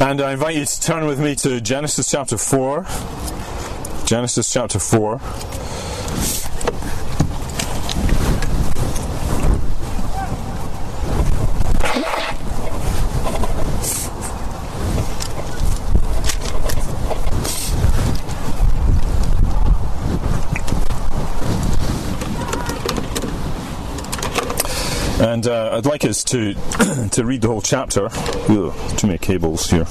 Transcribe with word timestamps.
And 0.00 0.22
I 0.22 0.32
invite 0.32 0.56
you 0.56 0.64
to 0.64 0.80
turn 0.80 1.04
with 1.04 1.20
me 1.20 1.34
to 1.36 1.60
Genesis 1.60 2.10
chapter 2.10 2.38
4. 2.38 2.86
Genesis 4.06 4.50
chapter 4.50 4.78
4. 4.78 5.20
And 25.40 25.48
uh, 25.48 25.70
I'd 25.72 25.86
like 25.86 26.04
us 26.04 26.22
to 26.24 26.52
to 27.12 27.24
read 27.24 27.40
the 27.40 27.48
whole 27.48 27.62
chapter. 27.62 28.10
Ugh, 28.12 28.98
too 28.98 29.06
many 29.06 29.16
cables 29.16 29.70
here. 29.70 29.86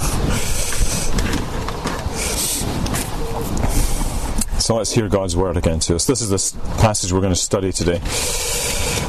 So 4.59 4.75
let's 4.75 4.91
hear 4.91 5.09
God's 5.09 5.35
word 5.35 5.57
again 5.57 5.79
to 5.79 5.95
us. 5.95 6.05
This 6.05 6.21
is 6.21 6.29
the 6.29 6.59
passage 6.77 7.11
we're 7.11 7.21
going 7.21 7.33
to 7.33 7.39
study 7.39 7.71
today. 7.71 7.99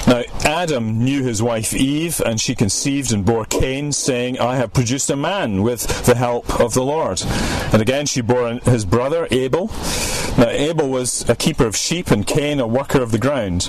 Now, 0.07 0.23
Adam 0.47 1.05
knew 1.05 1.23
his 1.23 1.43
wife 1.43 1.75
Eve, 1.75 2.23
and 2.25 2.41
she 2.41 2.55
conceived 2.55 3.13
and 3.13 3.23
bore 3.23 3.45
Cain, 3.45 3.93
saying, 3.93 4.41
I 4.41 4.57
have 4.57 4.73
produced 4.73 5.11
a 5.11 5.17
man 5.17 5.61
with 5.61 6.07
the 6.07 6.15
help 6.15 6.59
of 6.59 6.73
the 6.73 6.83
Lord. 6.83 7.21
And 7.71 7.83
again 7.83 8.07
she 8.07 8.23
bore 8.23 8.55
his 8.65 8.87
brother 8.87 9.29
Abel. 9.31 9.67
Now, 10.39 10.49
Abel 10.49 10.89
was 10.89 11.29
a 11.29 11.37
keeper 11.37 11.67
of 11.67 11.77
sheep, 11.77 12.11
and 12.11 12.27
Cain 12.27 12.61
a 12.61 12.67
worker 12.67 13.03
of 13.03 13.13
the 13.13 13.19
ground. 13.19 13.69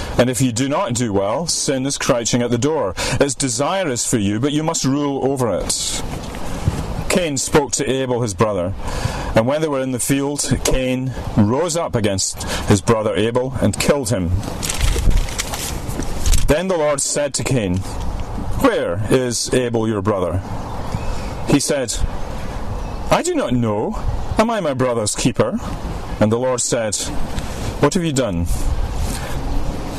And 0.17 0.29
if 0.29 0.41
you 0.41 0.51
do 0.51 0.69
not 0.69 0.93
do 0.93 1.13
well, 1.13 1.47
sin 1.47 1.85
is 1.85 1.97
crouching 1.97 2.41
at 2.41 2.51
the 2.51 2.57
door. 2.57 2.93
Its 3.19 3.35
desire 3.35 3.87
is 3.87 4.05
for 4.05 4.17
you, 4.17 4.39
but 4.39 4.51
you 4.51 4.63
must 4.63 4.85
rule 4.85 5.25
over 5.25 5.49
it. 5.57 6.03
Cain 7.09 7.37
spoke 7.37 7.71
to 7.73 7.89
Abel 7.89 8.21
his 8.21 8.33
brother, 8.33 8.73
and 9.35 9.45
when 9.45 9.61
they 9.61 9.67
were 9.67 9.81
in 9.81 9.91
the 9.91 9.99
field, 9.99 10.49
Cain 10.63 11.13
rose 11.35 11.75
up 11.75 11.93
against 11.93 12.43
his 12.69 12.81
brother 12.81 13.13
Abel 13.15 13.53
and 13.61 13.77
killed 13.77 14.09
him. 14.09 14.29
Then 16.47 16.67
the 16.67 16.77
Lord 16.77 17.01
said 17.01 17.33
to 17.35 17.43
Cain, 17.43 17.77
Where 18.59 19.05
is 19.09 19.53
Abel 19.53 19.87
your 19.87 20.01
brother? 20.01 20.41
He 21.49 21.59
said, 21.59 21.93
I 23.09 23.21
do 23.23 23.35
not 23.35 23.53
know. 23.53 23.93
Am 24.37 24.49
I 24.49 24.61
my 24.61 24.73
brother's 24.73 25.15
keeper? 25.15 25.59
And 26.21 26.31
the 26.31 26.39
Lord 26.39 26.61
said, 26.61 26.95
What 27.81 27.93
have 27.93 28.05
you 28.05 28.13
done? 28.13 28.45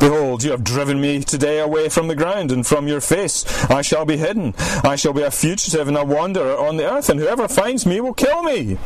Behold, 0.00 0.42
you 0.42 0.50
have 0.50 0.64
driven 0.64 0.98
me 0.98 1.22
today 1.22 1.58
away 1.58 1.90
from 1.90 2.08
the 2.08 2.16
ground, 2.16 2.50
and 2.50 2.66
from 2.66 2.88
your 2.88 3.02
face 3.02 3.44
I 3.70 3.82
shall 3.82 4.06
be 4.06 4.16
hidden. 4.16 4.54
I 4.82 4.96
shall 4.96 5.12
be 5.12 5.20
a 5.20 5.30
fugitive 5.30 5.88
and 5.88 5.96
a 5.96 6.04
wanderer 6.04 6.56
on 6.56 6.78
the 6.78 6.90
earth, 6.90 7.10
and 7.10 7.20
whoever 7.20 7.46
finds 7.46 7.84
me 7.84 8.00
will 8.00 8.14
kill 8.14 8.42
me. 8.42 8.78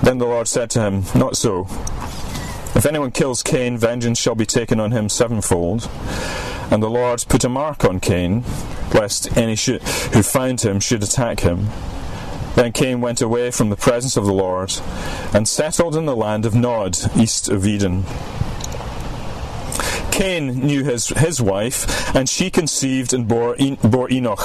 Then 0.00 0.18
the 0.18 0.26
Lord 0.26 0.46
said 0.46 0.70
to 0.70 0.82
him, 0.82 1.02
Not 1.16 1.36
so. 1.36 1.66
If 2.76 2.86
anyone 2.86 3.10
kills 3.10 3.42
Cain, 3.42 3.76
vengeance 3.76 4.20
shall 4.20 4.36
be 4.36 4.46
taken 4.46 4.78
on 4.78 4.92
him 4.92 5.08
sevenfold. 5.08 5.90
And 6.70 6.80
the 6.80 6.88
Lord 6.88 7.24
put 7.28 7.42
a 7.42 7.48
mark 7.48 7.84
on 7.84 7.98
Cain, 7.98 8.44
lest 8.94 9.36
any 9.36 9.56
who 9.56 10.22
found 10.22 10.60
him 10.60 10.78
should 10.78 11.02
attack 11.02 11.40
him. 11.40 11.70
Then 12.54 12.70
Cain 12.70 13.00
went 13.00 13.20
away 13.20 13.50
from 13.50 13.70
the 13.70 13.76
presence 13.76 14.16
of 14.16 14.26
the 14.26 14.32
Lord, 14.32 14.72
and 15.34 15.48
settled 15.48 15.96
in 15.96 16.06
the 16.06 16.14
land 16.14 16.46
of 16.46 16.54
Nod, 16.54 16.96
east 17.16 17.48
of 17.48 17.66
Eden. 17.66 18.04
Cain 20.18 20.66
knew 20.66 20.82
his, 20.82 21.10
his 21.10 21.40
wife, 21.40 22.12
and 22.12 22.28
she 22.28 22.50
conceived 22.50 23.14
and 23.14 23.28
bore, 23.28 23.54
bore 23.84 24.10
Enoch. 24.10 24.40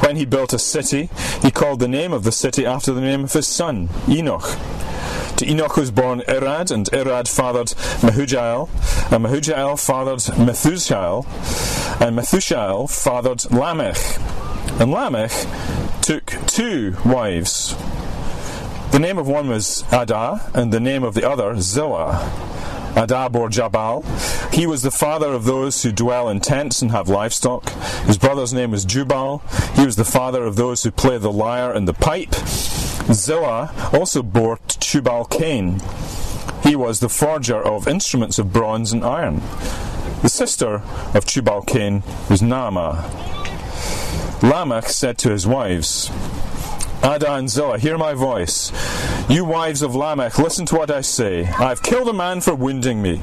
When 0.00 0.16
he 0.16 0.24
built 0.24 0.54
a 0.54 0.58
city, 0.58 1.10
he 1.42 1.50
called 1.50 1.78
the 1.78 1.86
name 1.86 2.14
of 2.14 2.24
the 2.24 2.32
city 2.32 2.64
after 2.64 2.94
the 2.94 3.02
name 3.02 3.22
of 3.22 3.34
his 3.34 3.46
son, 3.46 3.90
Enoch. 4.08 4.56
To 5.36 5.46
Enoch 5.46 5.76
was 5.76 5.90
born 5.90 6.20
Irad, 6.20 6.70
and 6.70 6.86
Irad 6.86 7.28
fathered 7.28 7.66
Mahujael, 8.00 8.70
and 9.12 9.26
Mahujael 9.26 9.78
fathered 9.78 10.20
Methushael, 10.38 11.26
and 12.00 12.16
Methushael 12.16 12.88
fathered 12.88 13.44
Lamech. 13.52 13.98
And 14.80 14.90
Lamech 14.90 15.32
took 16.00 16.34
two 16.46 16.96
wives. 17.04 17.76
The 18.92 19.00
name 19.00 19.18
of 19.18 19.28
one 19.28 19.50
was 19.50 19.84
Adah, 19.92 20.50
and 20.54 20.72
the 20.72 20.80
name 20.80 21.04
of 21.04 21.12
the 21.12 21.28
other 21.28 21.60
Zillah. 21.60 22.59
Adah 22.96 23.30
or 23.34 23.48
Jabal. 23.48 24.02
He 24.52 24.66
was 24.66 24.82
the 24.82 24.90
father 24.90 25.32
of 25.32 25.44
those 25.44 25.82
who 25.82 25.92
dwell 25.92 26.28
in 26.28 26.40
tents 26.40 26.82
and 26.82 26.90
have 26.90 27.08
livestock. 27.08 27.68
His 28.06 28.18
brother's 28.18 28.52
name 28.52 28.70
was 28.70 28.84
Jubal. 28.84 29.42
He 29.74 29.86
was 29.86 29.96
the 29.96 30.04
father 30.04 30.44
of 30.44 30.56
those 30.56 30.82
who 30.82 30.90
play 30.90 31.18
the 31.18 31.32
lyre 31.32 31.72
and 31.72 31.86
the 31.86 31.94
pipe. 31.94 32.34
Zillah 33.12 33.72
also 33.92 34.22
bore 34.22 34.58
Tubal 34.68 35.24
Cain. 35.24 35.80
He 36.62 36.76
was 36.76 37.00
the 37.00 37.08
forger 37.08 37.60
of 37.60 37.88
instruments 37.88 38.38
of 38.38 38.52
bronze 38.52 38.92
and 38.92 39.04
iron. 39.04 39.40
The 40.22 40.28
sister 40.28 40.82
of 41.14 41.24
Tubal 41.24 41.62
Cain 41.62 42.02
was 42.28 42.42
Naamah. 42.42 43.04
Lamech 44.42 44.88
said 44.88 45.16
to 45.18 45.30
his 45.30 45.46
wives, 45.46 46.10
Adah 47.02 47.36
and 47.36 47.48
Zillah, 47.48 47.78
hear 47.78 47.96
my 47.96 48.12
voice. 48.12 48.70
You 49.28 49.46
wives 49.46 49.80
of 49.80 49.94
Lamech, 49.94 50.38
listen 50.38 50.66
to 50.66 50.76
what 50.76 50.90
I 50.90 51.00
say. 51.00 51.44
I 51.44 51.70
have 51.70 51.82
killed 51.82 52.08
a 52.08 52.12
man 52.12 52.42
for 52.42 52.54
wounding 52.54 53.00
me, 53.00 53.22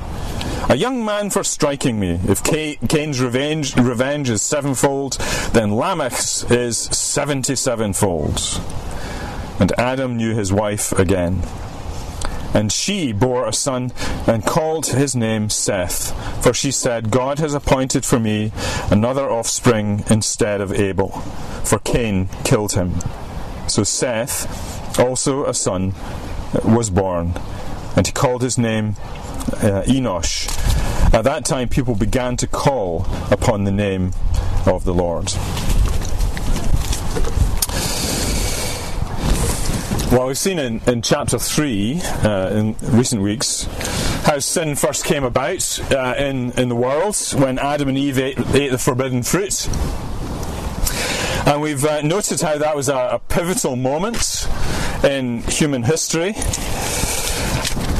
a 0.67 0.75
young 0.75 1.05
man 1.05 1.29
for 1.29 1.43
striking 1.43 1.99
me. 1.99 2.19
If 2.27 2.43
Cain's 2.43 3.21
revenge, 3.21 3.75
revenge 3.75 4.31
is 4.31 4.41
sevenfold, 4.41 5.13
then 5.53 5.73
Lamech's 5.73 6.49
is 6.49 6.77
seventy-sevenfold. 6.77 8.41
And 9.59 9.71
Adam 9.79 10.17
knew 10.17 10.33
his 10.33 10.51
wife 10.51 10.91
again. 10.93 11.43
And 12.53 12.71
she 12.71 13.11
bore 13.11 13.47
a 13.47 13.53
son 13.53 13.91
and 14.25 14.43
called 14.43 14.87
his 14.87 15.15
name 15.15 15.51
Seth, 15.51 16.13
for 16.43 16.51
she 16.53 16.71
said, 16.71 17.11
God 17.11 17.37
has 17.37 17.53
appointed 17.53 18.05
for 18.05 18.19
me 18.19 18.51
another 18.89 19.29
offspring 19.29 20.03
instead 20.09 20.61
of 20.61 20.73
Abel, 20.73 21.09
for 21.63 21.77
Cain 21.77 22.29
killed 22.43 22.73
him. 22.73 22.95
So 23.67 23.83
Seth, 23.83 24.99
also 24.99 25.45
a 25.45 25.53
son, 25.53 25.93
was 26.63 26.89
born, 26.89 27.33
and 27.95 28.07
he 28.07 28.13
called 28.13 28.41
his 28.41 28.57
name 28.57 28.95
uh, 29.47 29.83
Enosh. 29.85 30.47
At 31.13 31.23
that 31.23 31.45
time, 31.45 31.69
people 31.69 31.95
began 31.95 32.37
to 32.37 32.47
call 32.47 33.05
upon 33.31 33.63
the 33.63 33.71
name 33.71 34.13
of 34.65 34.83
the 34.83 34.93
Lord. 34.93 35.31
Well, 40.11 40.27
we've 40.27 40.37
seen 40.37 40.57
in, 40.57 40.81
in 40.87 41.01
chapter 41.01 41.37
3 41.37 42.01
uh, 42.01 42.49
in 42.53 42.75
recent 42.81 43.21
weeks 43.21 43.63
how 44.23 44.39
sin 44.39 44.75
first 44.75 45.03
came 45.03 45.25
about 45.25 45.79
uh, 45.91 46.15
in, 46.17 46.51
in 46.53 46.69
the 46.69 46.75
world 46.75 47.15
when 47.35 47.59
Adam 47.59 47.89
and 47.89 47.97
Eve 47.97 48.17
ate, 48.17 48.39
ate 48.55 48.71
the 48.71 48.77
forbidden 48.77 49.23
fruit. 49.23 49.67
And 51.47 51.61
we've 51.61 51.83
uh, 51.85 52.01
noted 52.01 52.41
how 52.41 52.57
that 52.57 52.75
was 52.75 52.89
a, 52.89 52.95
a, 52.95 53.19
pivotal 53.19 53.77
moment 53.77 54.47
in 55.03 55.43
human 55.43 55.81
history. 55.81 56.33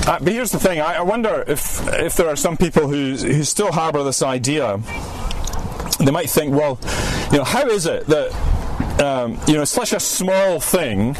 Uh, 0.05 0.19
but 0.19 0.33
here's 0.33 0.51
the 0.51 0.59
thing 0.59 0.81
I, 0.81 0.97
I, 0.97 1.01
wonder 1.01 1.45
if, 1.47 1.79
if 1.93 2.15
there 2.17 2.27
are 2.27 2.35
some 2.35 2.57
people 2.57 2.89
who, 2.89 3.15
who 3.15 3.43
still 3.45 3.71
harbour 3.71 4.03
this 4.03 4.21
idea. 4.21 4.77
They 5.99 6.11
might 6.11 6.29
think, 6.29 6.53
well, 6.53 6.77
you 7.31 7.37
know, 7.37 7.45
how 7.45 7.65
is 7.67 7.85
it 7.85 8.05
that 8.07 8.33
um, 9.01 9.39
you 9.47 9.53
know 9.53 9.63
such 9.63 9.93
a 9.93 9.99
small 9.99 10.59
thing 10.59 11.15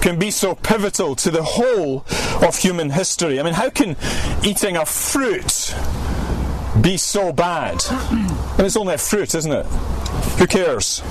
can 0.00 0.18
be 0.18 0.30
so 0.30 0.54
pivotal 0.54 1.14
to 1.16 1.30
the 1.30 1.42
whole 1.42 2.04
of 2.46 2.56
human 2.56 2.90
history. 2.90 3.38
I 3.38 3.42
mean, 3.42 3.54
how 3.54 3.68
can 3.68 3.96
eating 4.44 4.76
a 4.76 4.86
fruit 4.86 5.74
be 6.80 6.96
so 6.96 7.32
bad? 7.32 7.82
And 8.58 8.66
it's 8.66 8.76
only 8.76 8.94
a 8.94 8.98
fruit, 8.98 9.34
isn't 9.34 9.52
it? 9.52 9.66
Who 10.38 10.46
cares? 10.46 11.02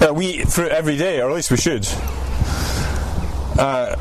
Uh, 0.00 0.12
we 0.14 0.26
eat 0.26 0.48
fruit 0.48 0.70
every 0.70 0.96
day, 0.96 1.20
or 1.20 1.30
at 1.30 1.36
least 1.36 1.50
we 1.50 1.56
should. 1.56 1.86
Uh, 3.58 3.96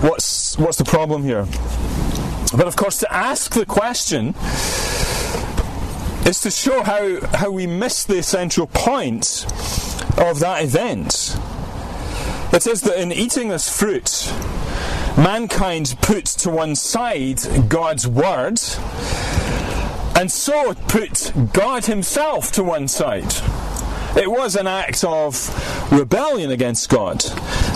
what's 0.00 0.58
what's 0.58 0.78
the 0.78 0.84
problem 0.84 1.22
here? 1.22 1.46
But 2.56 2.66
of 2.68 2.76
course, 2.76 2.98
to 2.98 3.12
ask 3.12 3.52
the 3.54 3.66
question 3.66 4.34
is 6.26 6.40
to 6.40 6.50
show 6.50 6.82
how, 6.82 7.20
how 7.36 7.50
we 7.50 7.66
miss 7.66 8.04
the 8.04 8.18
essential 8.18 8.66
point 8.66 9.44
of 10.16 10.40
that 10.40 10.62
event. 10.62 11.36
It 12.52 12.66
is 12.66 12.82
that 12.82 13.00
in 13.00 13.12
eating 13.12 13.48
this 13.48 13.68
fruit, 13.68 14.32
mankind 15.18 15.96
puts 16.00 16.34
to 16.36 16.50
one 16.50 16.76
side 16.76 17.40
God's 17.68 18.06
word 18.06 18.60
and 20.16 20.30
so 20.30 20.70
it 20.70 20.78
put 20.88 21.32
God 21.52 21.86
Himself 21.86 22.52
to 22.52 22.62
one 22.62 22.88
side. 22.88 23.32
It 24.16 24.30
was 24.30 24.54
an 24.54 24.68
act 24.68 25.02
of 25.02 25.92
rebellion 25.92 26.52
against 26.52 26.88
God. 26.88 27.24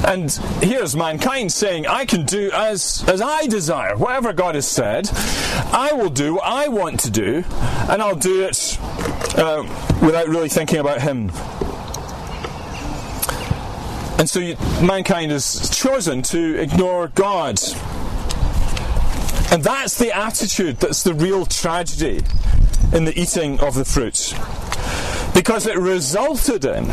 And 0.07 0.31
here's 0.63 0.95
mankind 0.95 1.51
saying, 1.51 1.89
I 1.89 2.05
can 2.05 2.25
do 2.25 2.53
as, 2.53 3.05
as 3.09 3.21
I 3.21 3.47
desire. 3.49 3.97
Whatever 3.97 4.33
God 4.33 4.55
has 4.55 4.69
said, 4.69 5.11
I 5.73 5.93
will 5.93 6.11
do 6.11 6.35
what 6.35 6.45
I 6.45 6.69
want 6.69 7.01
to 7.01 7.11
do, 7.11 7.45
and 7.89 8.01
I'll 8.01 8.15
do 8.15 8.45
it 8.45 8.79
uh, 9.37 9.65
without 10.01 10.29
really 10.29 10.49
thinking 10.49 10.79
about 10.79 11.01
Him. 11.01 11.31
And 14.19 14.29
so 14.29 14.39
you, 14.39 14.57
mankind 14.81 15.33
has 15.33 15.71
chosen 15.71 16.23
to 16.23 16.61
ignore 16.61 17.09
God. 17.09 17.61
And 19.51 19.65
that's 19.65 19.99
the 19.99 20.15
attitude 20.15 20.77
that's 20.79 21.03
the 21.03 21.15
real 21.15 21.47
tragedy 21.47 22.23
in 22.93 23.05
the 23.05 23.19
eating 23.19 23.59
of 23.61 23.75
the 23.75 23.85
fruit 23.85 24.35
because 25.35 25.67
it 25.67 25.79
resulted 25.79 26.65
in 26.65 26.91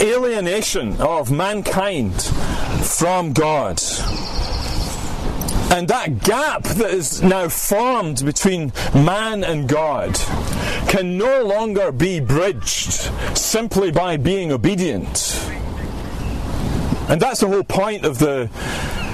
alienation 0.00 1.00
of 1.00 1.30
mankind 1.30 2.22
from 2.22 3.32
God. 3.32 3.82
And 5.72 5.88
that 5.88 6.22
gap 6.22 6.64
that 6.64 6.90
is 6.90 7.22
now 7.22 7.48
formed 7.48 8.24
between 8.24 8.72
man 8.94 9.42
and 9.42 9.68
God 9.68 10.14
can 10.88 11.16
no 11.16 11.42
longer 11.42 11.90
be 11.90 12.20
bridged 12.20 13.10
simply 13.36 13.90
by 13.90 14.18
being 14.18 14.52
obedient. 14.52 15.40
And 17.08 17.20
that's 17.20 17.40
the 17.40 17.48
whole 17.48 17.64
point 17.64 18.04
of 18.04 18.18
the 18.18 18.50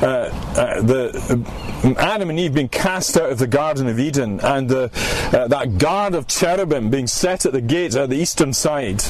uh, 0.02 0.30
uh, 0.56 0.80
the 0.82 1.44
uh, 1.84 1.94
Adam 1.98 2.30
and 2.30 2.38
Eve 2.38 2.54
being 2.54 2.68
cast 2.68 3.16
out 3.16 3.30
of 3.30 3.38
the 3.38 3.46
Garden 3.46 3.88
of 3.88 3.98
Eden, 3.98 4.40
and 4.40 4.70
uh, 4.70 4.88
that 5.30 5.78
guard 5.78 6.14
of 6.14 6.26
cherubim 6.26 6.90
being 6.90 7.06
set 7.06 7.44
at 7.46 7.52
the 7.52 7.60
gates 7.60 7.96
at 7.96 8.08
the 8.10 8.16
eastern 8.16 8.52
side, 8.52 9.02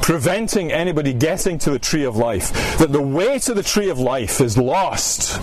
preventing 0.00 0.72
anybody 0.72 1.12
getting 1.12 1.58
to 1.58 1.70
the 1.70 1.78
tree 1.78 2.04
of 2.04 2.16
life. 2.16 2.78
That 2.78 2.92
the 2.92 3.02
way 3.02 3.38
to 3.40 3.54
the 3.54 3.62
tree 3.62 3.90
of 3.90 3.98
life 3.98 4.40
is 4.40 4.56
lost 4.56 5.40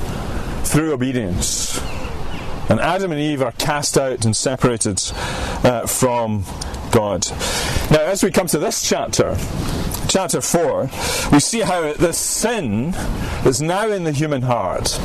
through 0.63 0.94
obedience. 0.94 1.80
And 2.69 2.80
Adam 2.80 3.12
and 3.12 3.19
Eve 3.19 3.41
are 3.41 3.51
cast 3.53 3.97
out 3.97 4.25
and 4.25 4.36
separated 4.36 5.01
uh, 5.63 5.88
from 5.88 6.45
God. 6.91 7.27
Now, 7.89 8.01
as 8.01 8.24
we 8.24 8.30
come 8.30 8.45
to 8.47 8.59
this 8.59 8.88
chapter, 8.88 9.36
chapter 10.10 10.42
4, 10.42 10.90
we 11.32 11.40
see 11.40 11.60
how 11.60 11.94
the 11.94 12.12
sin 12.12 12.92
that's 13.44 13.62
now 13.62 13.88
in 13.88 14.04
the 14.04 14.12
human 14.12 14.42
heart 14.42 15.00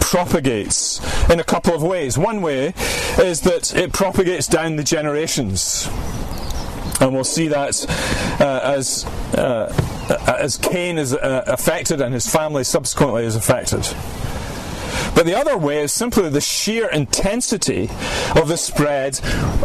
propagates 0.00 1.00
in 1.30 1.40
a 1.40 1.44
couple 1.44 1.74
of 1.74 1.82
ways. 1.82 2.18
One 2.18 2.42
way 2.42 2.74
is 3.18 3.40
that 3.42 3.74
it 3.74 3.92
propagates 3.94 4.46
down 4.46 4.76
the 4.76 4.84
generations. 4.84 5.88
And 7.00 7.14
we'll 7.14 7.24
see 7.24 7.48
that 7.48 7.86
uh, 8.38 8.60
as, 8.62 9.06
uh, 9.34 9.72
as 10.38 10.58
Cain 10.58 10.98
is 10.98 11.14
uh, 11.14 11.44
affected 11.46 12.02
and 12.02 12.12
his 12.12 12.26
family 12.26 12.62
subsequently 12.62 13.24
is 13.24 13.36
affected. 13.36 13.86
But 15.14 15.24
the 15.24 15.34
other 15.34 15.56
way 15.56 15.80
is 15.80 15.92
simply 15.92 16.28
the 16.28 16.42
sheer 16.42 16.88
intensity 16.90 17.88
of 18.36 18.48
the 18.48 18.58
spread 18.58 19.20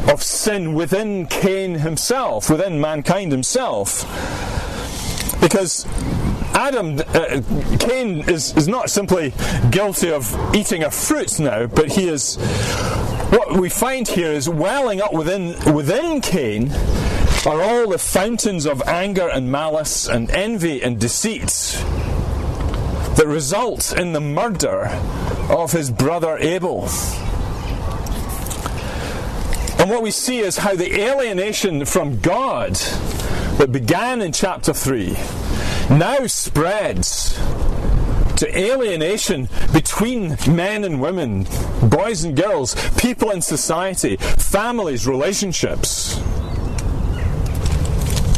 of 0.09 0.23
sin 0.23 0.73
within 0.73 1.27
Cain 1.27 1.75
himself, 1.75 2.49
within 2.49 2.79
mankind 2.79 3.33
himself 3.33 4.05
because 5.45 5.85
Adam, 6.55 6.99
uh, 6.99 7.39
Cain 7.79 8.27
is, 8.27 8.57
is 8.57 8.67
not 8.67 8.89
simply 8.89 9.31
guilty 9.69 10.11
of 10.11 10.35
eating 10.55 10.83
a 10.83 10.89
fruit 10.89 11.39
now, 11.39 11.67
but 11.67 11.91
he 11.91 12.07
is. 12.07 12.37
What 13.29 13.59
we 13.59 13.69
find 13.69 14.07
here 14.07 14.31
is 14.31 14.49
welling 14.49 15.01
up 15.01 15.13
within 15.13 15.55
within 15.75 16.21
Cain 16.21 16.71
are 17.45 17.61
all 17.61 17.89
the 17.89 17.99
fountains 17.99 18.65
of 18.65 18.81
anger 18.87 19.29
and 19.29 19.51
malice 19.51 20.07
and 20.07 20.31
envy 20.31 20.81
and 20.81 20.99
deceit 20.99 21.49
that 23.17 23.25
result 23.27 23.95
in 23.95 24.13
the 24.13 24.21
murder 24.21 24.87
of 25.47 25.73
his 25.73 25.91
brother 25.91 26.37
Abel. 26.39 26.89
And 29.77 29.91
what 29.91 30.01
we 30.01 30.09
see 30.09 30.39
is 30.39 30.57
how 30.57 30.75
the 30.75 30.99
alienation 30.99 31.85
from 31.85 32.19
God 32.19 32.79
that 33.57 33.71
began 33.71 34.21
in 34.21 34.31
chapter 34.31 34.73
3 34.73 35.15
now 35.89 36.25
spreads 36.27 37.39
to 38.37 38.57
alienation 38.57 39.47
between 39.71 40.35
men 40.49 40.83
and 40.83 40.99
women, 40.99 41.47
boys 41.83 42.23
and 42.23 42.35
girls, 42.35 42.75
people 42.97 43.31
in 43.31 43.41
society, 43.41 44.17
families, 44.17 45.07
relationships, 45.07 46.17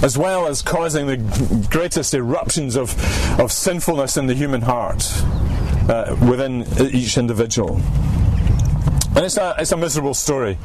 as 0.03 0.17
well 0.17 0.47
as 0.47 0.61
causing 0.61 1.07
the 1.07 1.67
greatest 1.71 2.13
eruptions 2.13 2.75
of, 2.75 2.91
of 3.39 3.51
sinfulness 3.51 4.17
in 4.17 4.27
the 4.27 4.35
human 4.35 4.61
heart 4.61 5.03
uh, 5.89 6.15
within 6.29 6.65
each 6.93 7.17
individual. 7.17 7.77
And 9.15 9.25
it's 9.25 9.37
a, 9.37 9.55
it's 9.57 9.71
a 9.71 9.77
miserable 9.77 10.13
story. 10.13 10.59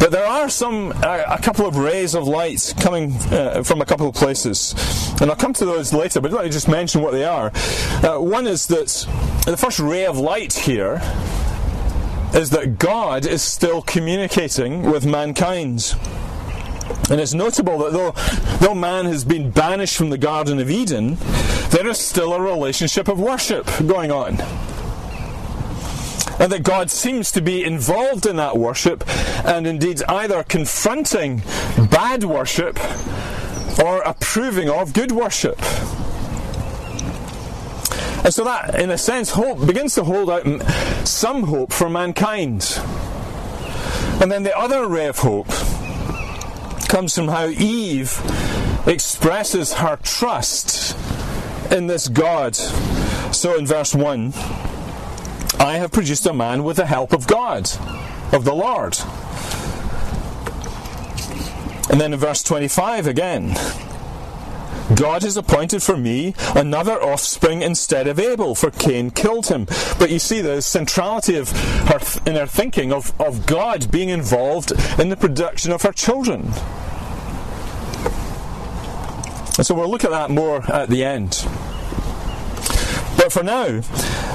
But 0.00 0.12
there 0.12 0.26
are 0.26 0.48
some, 0.48 0.94
uh, 1.02 1.24
a 1.28 1.38
couple 1.42 1.66
of 1.66 1.76
rays 1.76 2.14
of 2.14 2.26
light 2.26 2.72
coming 2.80 3.12
uh, 3.30 3.62
from 3.62 3.82
a 3.82 3.84
couple 3.84 4.08
of 4.08 4.14
places. 4.14 4.74
And 5.20 5.30
I'll 5.30 5.36
come 5.36 5.52
to 5.52 5.66
those 5.66 5.92
later, 5.92 6.22
but 6.22 6.32
let 6.32 6.46
me 6.46 6.50
just 6.50 6.68
mention 6.68 7.02
what 7.02 7.12
they 7.12 7.24
are. 7.24 7.52
Uh, 8.02 8.18
one 8.18 8.46
is 8.46 8.66
that 8.68 9.06
the 9.44 9.58
first 9.58 9.78
ray 9.78 10.06
of 10.06 10.16
light 10.16 10.54
here 10.54 11.02
is 12.32 12.48
that 12.50 12.78
God 12.78 13.26
is 13.26 13.42
still 13.42 13.82
communicating 13.82 14.90
with 14.90 15.04
mankind. 15.04 15.94
And 17.10 17.20
it's 17.20 17.34
notable 17.34 17.76
that 17.80 17.92
though, 17.92 18.12
though 18.66 18.74
man 18.74 19.04
has 19.04 19.22
been 19.22 19.50
banished 19.50 19.98
from 19.98 20.08
the 20.08 20.18
Garden 20.18 20.60
of 20.60 20.70
Eden, 20.70 21.18
there 21.68 21.86
is 21.86 21.98
still 21.98 22.32
a 22.32 22.40
relationship 22.40 23.06
of 23.06 23.20
worship 23.20 23.68
going 23.86 24.10
on 24.10 24.38
and 26.40 26.50
that 26.50 26.62
God 26.62 26.90
seems 26.90 27.30
to 27.32 27.42
be 27.42 27.62
involved 27.62 28.24
in 28.24 28.36
that 28.36 28.56
worship 28.56 29.04
and 29.44 29.66
indeed 29.66 30.02
either 30.08 30.42
confronting 30.42 31.42
bad 31.90 32.24
worship 32.24 32.80
or 33.78 34.00
approving 34.02 34.70
of 34.70 34.94
good 34.94 35.12
worship. 35.12 35.60
And 38.24 38.34
so 38.34 38.44
that, 38.44 38.80
in 38.80 38.90
a 38.90 38.98
sense, 38.98 39.30
hope 39.30 39.66
begins 39.66 39.94
to 39.94 40.04
hold 40.04 40.30
out 40.30 40.44
some 41.06 41.44
hope 41.44 41.72
for 41.72 41.88
mankind. 41.88 42.78
And 44.20 44.30
then 44.30 44.42
the 44.42 44.56
other 44.56 44.86
ray 44.86 45.08
of 45.08 45.18
hope 45.18 45.48
comes 46.88 47.14
from 47.14 47.28
how 47.28 47.48
Eve 47.48 48.18
expresses 48.86 49.74
her 49.74 49.96
trust 50.02 50.96
in 51.70 51.86
this 51.86 52.08
God. 52.08 52.56
So 52.56 53.56
in 53.58 53.66
verse 53.66 53.94
1, 53.94 54.32
I 55.60 55.76
have 55.76 55.92
produced 55.92 56.24
a 56.24 56.32
man 56.32 56.64
with 56.64 56.78
the 56.78 56.86
help 56.86 57.12
of 57.12 57.26
God, 57.26 57.70
of 58.32 58.44
the 58.44 58.54
Lord. 58.54 58.96
And 61.90 62.00
then 62.00 62.14
in 62.14 62.18
verse 62.18 62.42
25 62.42 63.06
again, 63.06 63.54
God 64.94 65.22
has 65.22 65.36
appointed 65.36 65.82
for 65.82 65.98
me 65.98 66.34
another 66.54 67.00
offspring 67.02 67.60
instead 67.60 68.08
of 68.08 68.18
Abel, 68.18 68.54
for 68.54 68.70
Cain 68.70 69.10
killed 69.10 69.48
him. 69.48 69.66
But 69.98 70.08
you 70.08 70.18
see 70.18 70.40
the 70.40 70.62
centrality 70.62 71.36
of 71.36 71.50
her 71.50 72.00
in 72.24 72.36
her 72.36 72.46
thinking 72.46 72.90
of, 72.90 73.12
of 73.20 73.44
God 73.44 73.90
being 73.90 74.08
involved 74.08 74.72
in 74.98 75.10
the 75.10 75.16
production 75.16 75.72
of 75.72 75.82
her 75.82 75.92
children. 75.92 76.52
And 79.58 79.66
so 79.66 79.74
we'll 79.74 79.90
look 79.90 80.04
at 80.04 80.10
that 80.10 80.30
more 80.30 80.62
at 80.72 80.88
the 80.88 81.04
end. 81.04 81.44
But 83.18 83.30
for 83.30 83.42
now, 83.42 83.82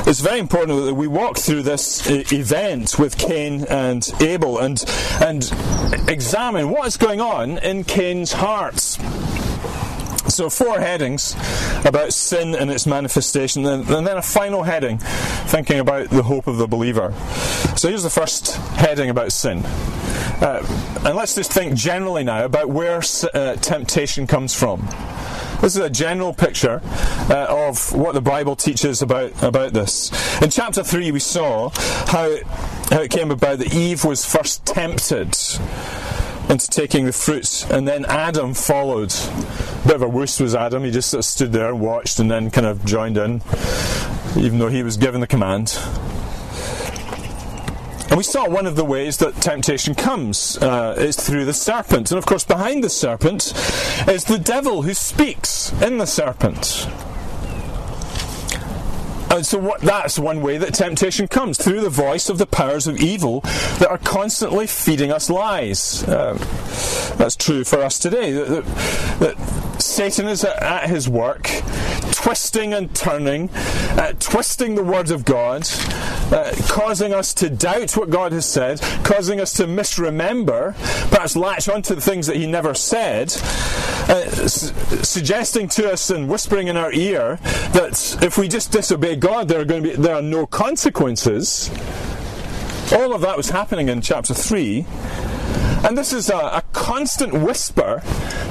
it's 0.07 0.19
very 0.19 0.39
important 0.39 0.85
that 0.85 0.93
we 0.93 1.07
walk 1.07 1.37
through 1.37 1.63
this 1.63 2.07
event 2.31 2.99
with 2.99 3.17
Cain 3.17 3.65
and 3.65 4.07
Abel 4.21 4.59
and 4.59 4.83
and 5.21 5.51
examine 6.07 6.69
what 6.69 6.87
is 6.87 6.97
going 6.97 7.21
on 7.21 7.57
in 7.57 7.83
Cain's 7.83 8.31
heart. 8.33 8.79
So, 10.27 10.49
four 10.49 10.79
headings 10.79 11.35
about 11.85 12.13
sin 12.13 12.55
and 12.55 12.69
its 12.69 12.85
manifestation, 12.85 13.65
and 13.65 13.85
then 13.85 14.17
a 14.17 14.21
final 14.21 14.63
heading 14.63 14.97
thinking 14.97 15.79
about 15.79 16.09
the 16.09 16.23
hope 16.23 16.47
of 16.47 16.57
the 16.57 16.67
believer. 16.67 17.13
So, 17.75 17.89
here's 17.89 18.03
the 18.03 18.09
first 18.09 18.55
heading 18.75 19.09
about 19.09 19.31
sin. 19.31 19.61
Uh, 20.41 20.65
and 21.05 21.15
let's 21.15 21.35
just 21.35 21.51
think 21.51 21.75
generally 21.75 22.23
now 22.23 22.43
about 22.45 22.69
where 22.69 23.01
uh, 23.33 23.55
temptation 23.55 24.27
comes 24.27 24.53
from. 24.53 24.87
This 25.61 25.75
is 25.75 25.81
a 25.81 25.89
general 25.89 26.33
picture 26.33 26.81
uh, 27.29 27.47
of 27.49 27.91
what 27.93 28.13
the 28.13 28.21
Bible 28.21 28.55
teaches 28.55 29.01
about, 29.01 29.31
about 29.41 29.73
this. 29.73 30.11
In 30.41 30.49
chapter 30.49 30.83
3, 30.83 31.11
we 31.11 31.19
saw 31.19 31.69
how, 31.69 32.35
how 32.89 33.01
it 33.01 33.09
came 33.09 33.31
about 33.31 33.59
that 33.59 33.73
Eve 33.73 34.05
was 34.05 34.25
first 34.25 34.65
tempted 34.65 35.35
into 36.49 36.69
taking 36.69 37.05
the 37.05 37.11
fruit, 37.11 37.65
and 37.71 37.87
then 37.87 38.05
Adam 38.05 38.53
followed. 38.53 39.13
A 39.13 39.87
bit 39.87 39.95
of 39.95 40.01
a 40.03 40.07
wuss 40.07 40.39
was 40.39 40.53
Adam, 40.53 40.83
he 40.83 40.91
just 40.91 41.09
sort 41.09 41.19
of 41.19 41.25
stood 41.25 41.51
there 41.51 41.69
and 41.69 41.79
watched 41.79 42.19
and 42.19 42.29
then 42.29 42.51
kind 42.51 42.67
of 42.67 42.85
joined 42.85 43.17
in, 43.17 43.41
even 44.37 44.59
though 44.59 44.69
he 44.69 44.83
was 44.83 44.97
given 44.97 45.21
the 45.21 45.27
command. 45.27 45.79
And 48.09 48.17
we 48.17 48.23
saw 48.23 48.47
one 48.47 48.67
of 48.67 48.75
the 48.75 48.85
ways 48.85 49.17
that 49.17 49.35
temptation 49.35 49.95
comes 49.95 50.57
uh, 50.57 50.95
is 50.97 51.15
through 51.15 51.45
the 51.45 51.53
serpent. 51.53 52.11
And 52.11 52.17
of 52.17 52.25
course, 52.25 52.43
behind 52.43 52.83
the 52.83 52.89
serpent 52.89 53.53
is 54.07 54.25
the 54.25 54.37
devil 54.37 54.83
who 54.83 54.93
speaks 54.93 55.73
in 55.81 55.97
the 55.97 56.05
serpent. 56.05 56.87
And 59.35 59.45
so 59.45 59.57
what, 59.57 59.81
that's 59.81 60.17
one 60.17 60.41
way 60.41 60.57
that 60.59 60.73
temptation 60.73 61.27
comes 61.27 61.57
through 61.57 61.81
the 61.81 61.89
voice 61.89 62.29
of 62.29 62.37
the 62.37 62.45
powers 62.45 62.87
of 62.87 63.01
evil 63.01 63.41
that 63.79 63.87
are 63.89 63.97
constantly 63.97 64.65
feeding 64.65 65.11
us 65.11 65.29
lies. 65.29 66.03
Uh, 66.03 66.37
that's 67.17 67.35
true 67.35 67.65
for 67.65 67.81
us 67.81 67.99
today. 67.99 68.31
That, 68.31 68.47
that, 68.47 69.19
that 69.19 69.81
Satan 69.81 70.27
is 70.27 70.45
at, 70.45 70.61
at, 70.61 70.89
his 70.89 71.09
work, 71.09 71.49
twisting 72.13 72.73
and 72.73 72.95
turning, 72.95 73.49
uh, 73.97 74.13
twisting 74.19 74.75
the 74.75 74.83
word 74.83 75.11
of 75.11 75.25
God, 75.25 75.67
uh, 76.31 76.53
causing 76.67 77.13
us 77.13 77.33
to 77.35 77.49
doubt 77.49 77.95
what 77.95 78.09
God 78.09 78.31
has 78.31 78.45
said, 78.45 78.79
causing 79.03 79.39
us 79.39 79.53
to 79.53 79.67
misremember, 79.67 80.73
perhaps 81.09 81.35
latch 81.35 81.69
onto 81.69 81.95
the 81.95 82.01
things 82.01 82.27
that 82.27 82.35
He 82.35 82.47
never 82.47 82.73
said, 82.73 83.31
uh, 84.09 84.23
s- 84.25 84.73
suggesting 85.07 85.67
to 85.69 85.91
us 85.91 86.09
and 86.09 86.27
whispering 86.29 86.67
in 86.67 86.77
our 86.77 86.91
ear 86.91 87.37
that 87.73 88.17
if 88.21 88.37
we 88.37 88.47
just 88.47 88.71
disobey 88.71 89.15
God, 89.15 89.47
there 89.47 89.59
are 89.61 89.65
going 89.65 89.83
to 89.83 89.89
be 89.89 89.95
there 89.95 90.15
are 90.15 90.21
no 90.21 90.45
consequences. 90.45 91.69
All 92.91 93.13
of 93.13 93.21
that 93.21 93.35
was 93.37 93.49
happening 93.49 93.89
in 93.89 94.01
chapter 94.01 94.33
three. 94.33 94.85
And 95.85 95.95
this 95.95 96.13
is 96.13 96.31
a, 96.31 96.35
a, 96.35 96.63
constant 96.73 97.31
whisper 97.31 98.01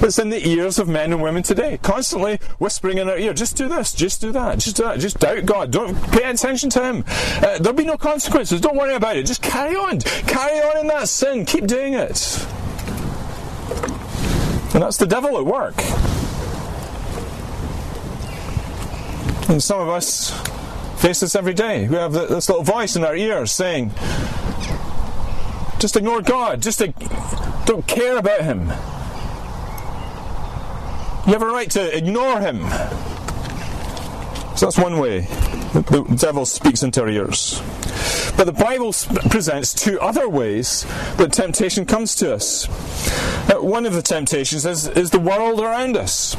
that's 0.01 0.21
in 0.21 0.31
the 0.31 0.49
ears 0.49 0.79
of 0.79 0.87
men 0.87 1.13
and 1.13 1.21
women 1.21 1.43
today. 1.43 1.81
Constantly 1.83 2.39
whispering 2.59 2.99
in 2.99 3.09
our 3.09 3.19
ear, 3.19 3.35
just 3.35 3.57
do 3.57 3.69
this, 3.69 3.93
just 3.93 4.21
do 4.21 4.31
that, 4.31 4.61
just 4.61 4.77
do 4.77 4.85
that, 4.85 5.01
just 5.01 5.19
doubt 5.19 5.45
God, 5.45 5.73
don't 5.73 6.01
pay 6.13 6.31
attention 6.31 6.71
to 6.71 6.83
Him. 6.83 7.05
Uh, 7.09 7.59
there'll 7.59 7.73
be 7.73 7.85
no 7.85 7.97
consequences, 7.97 8.61
don't 8.61 8.77
worry 8.77 8.95
about 8.95 9.17
it, 9.17 9.27
just 9.27 9.43
carry 9.43 9.75
on. 9.75 9.99
Carry 10.01 10.61
on 10.61 10.79
in 10.79 10.87
that 10.87 11.09
sin, 11.09 11.45
keep 11.45 11.67
doing 11.67 11.95
it. 11.95 12.47
And 14.73 14.83
that's 14.83 14.97
the 14.97 15.07
devil 15.07 15.37
at 15.37 15.45
work. 15.45 15.75
And 19.51 19.61
some 19.61 19.81
of 19.81 19.89
us 19.89 20.31
face 21.01 21.19
this 21.19 21.35
every 21.35 21.55
day. 21.55 21.89
We 21.89 21.97
have 21.97 22.13
this 22.13 22.49
little 22.49 22.65
voice 22.65 22.95
in 22.95 23.05
our 23.05 23.17
ears 23.17 23.51
saying, 23.51 23.93
just 25.85 25.97
ignore 25.97 26.23
God. 26.23 26.63
Just 26.63 26.81
don't 27.67 27.87
care 27.87 28.19
about 28.19 28.43
Him. 28.43 28.69
You 31.27 31.33
have 31.33 31.43
a 31.43 31.47
right 31.47 31.71
to 31.71 31.97
ignore 31.97 32.41
Him. 32.41 32.61
So 34.57 34.67
that's 34.67 34.79
one 34.79 34.99
way 34.99 35.21
the 35.21 36.17
devil 36.21 36.47
speaks 36.47 36.83
into 36.83 37.01
our 37.03 37.09
ears. 37.09 37.61
But 38.37 38.45
the 38.45 38.53
Bible 38.53 38.93
presents 39.31 39.73
two 39.73 40.01
other 40.01 40.29
ways 40.29 40.85
that 41.17 41.33
temptation 41.33 41.87
comes 41.87 42.15
to 42.17 42.35
us. 42.35 42.69
Uh, 43.51 43.61
one 43.61 43.87
of 43.87 43.95
the 43.95 44.03
temptations 44.03 44.67
is, 44.67 44.87
is 44.89 45.11
the 45.11 45.19
world 45.19 45.61
around 45.61 45.97
us. 45.97 46.35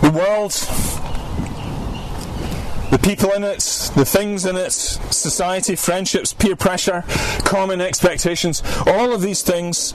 The 0.00 0.10
world 0.10 0.52
the 2.94 3.00
people 3.00 3.32
in 3.32 3.42
it, 3.42 3.58
the 3.96 4.04
things 4.04 4.46
in 4.46 4.54
it, 4.54 4.70
society, 4.70 5.74
friendships, 5.74 6.32
peer 6.32 6.54
pressure, 6.54 7.02
common 7.44 7.80
expectations, 7.80 8.62
all 8.86 9.12
of 9.12 9.20
these 9.20 9.42
things 9.42 9.92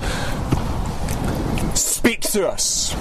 speak 1.80 2.20
to 2.20 2.46
us. 2.46 2.92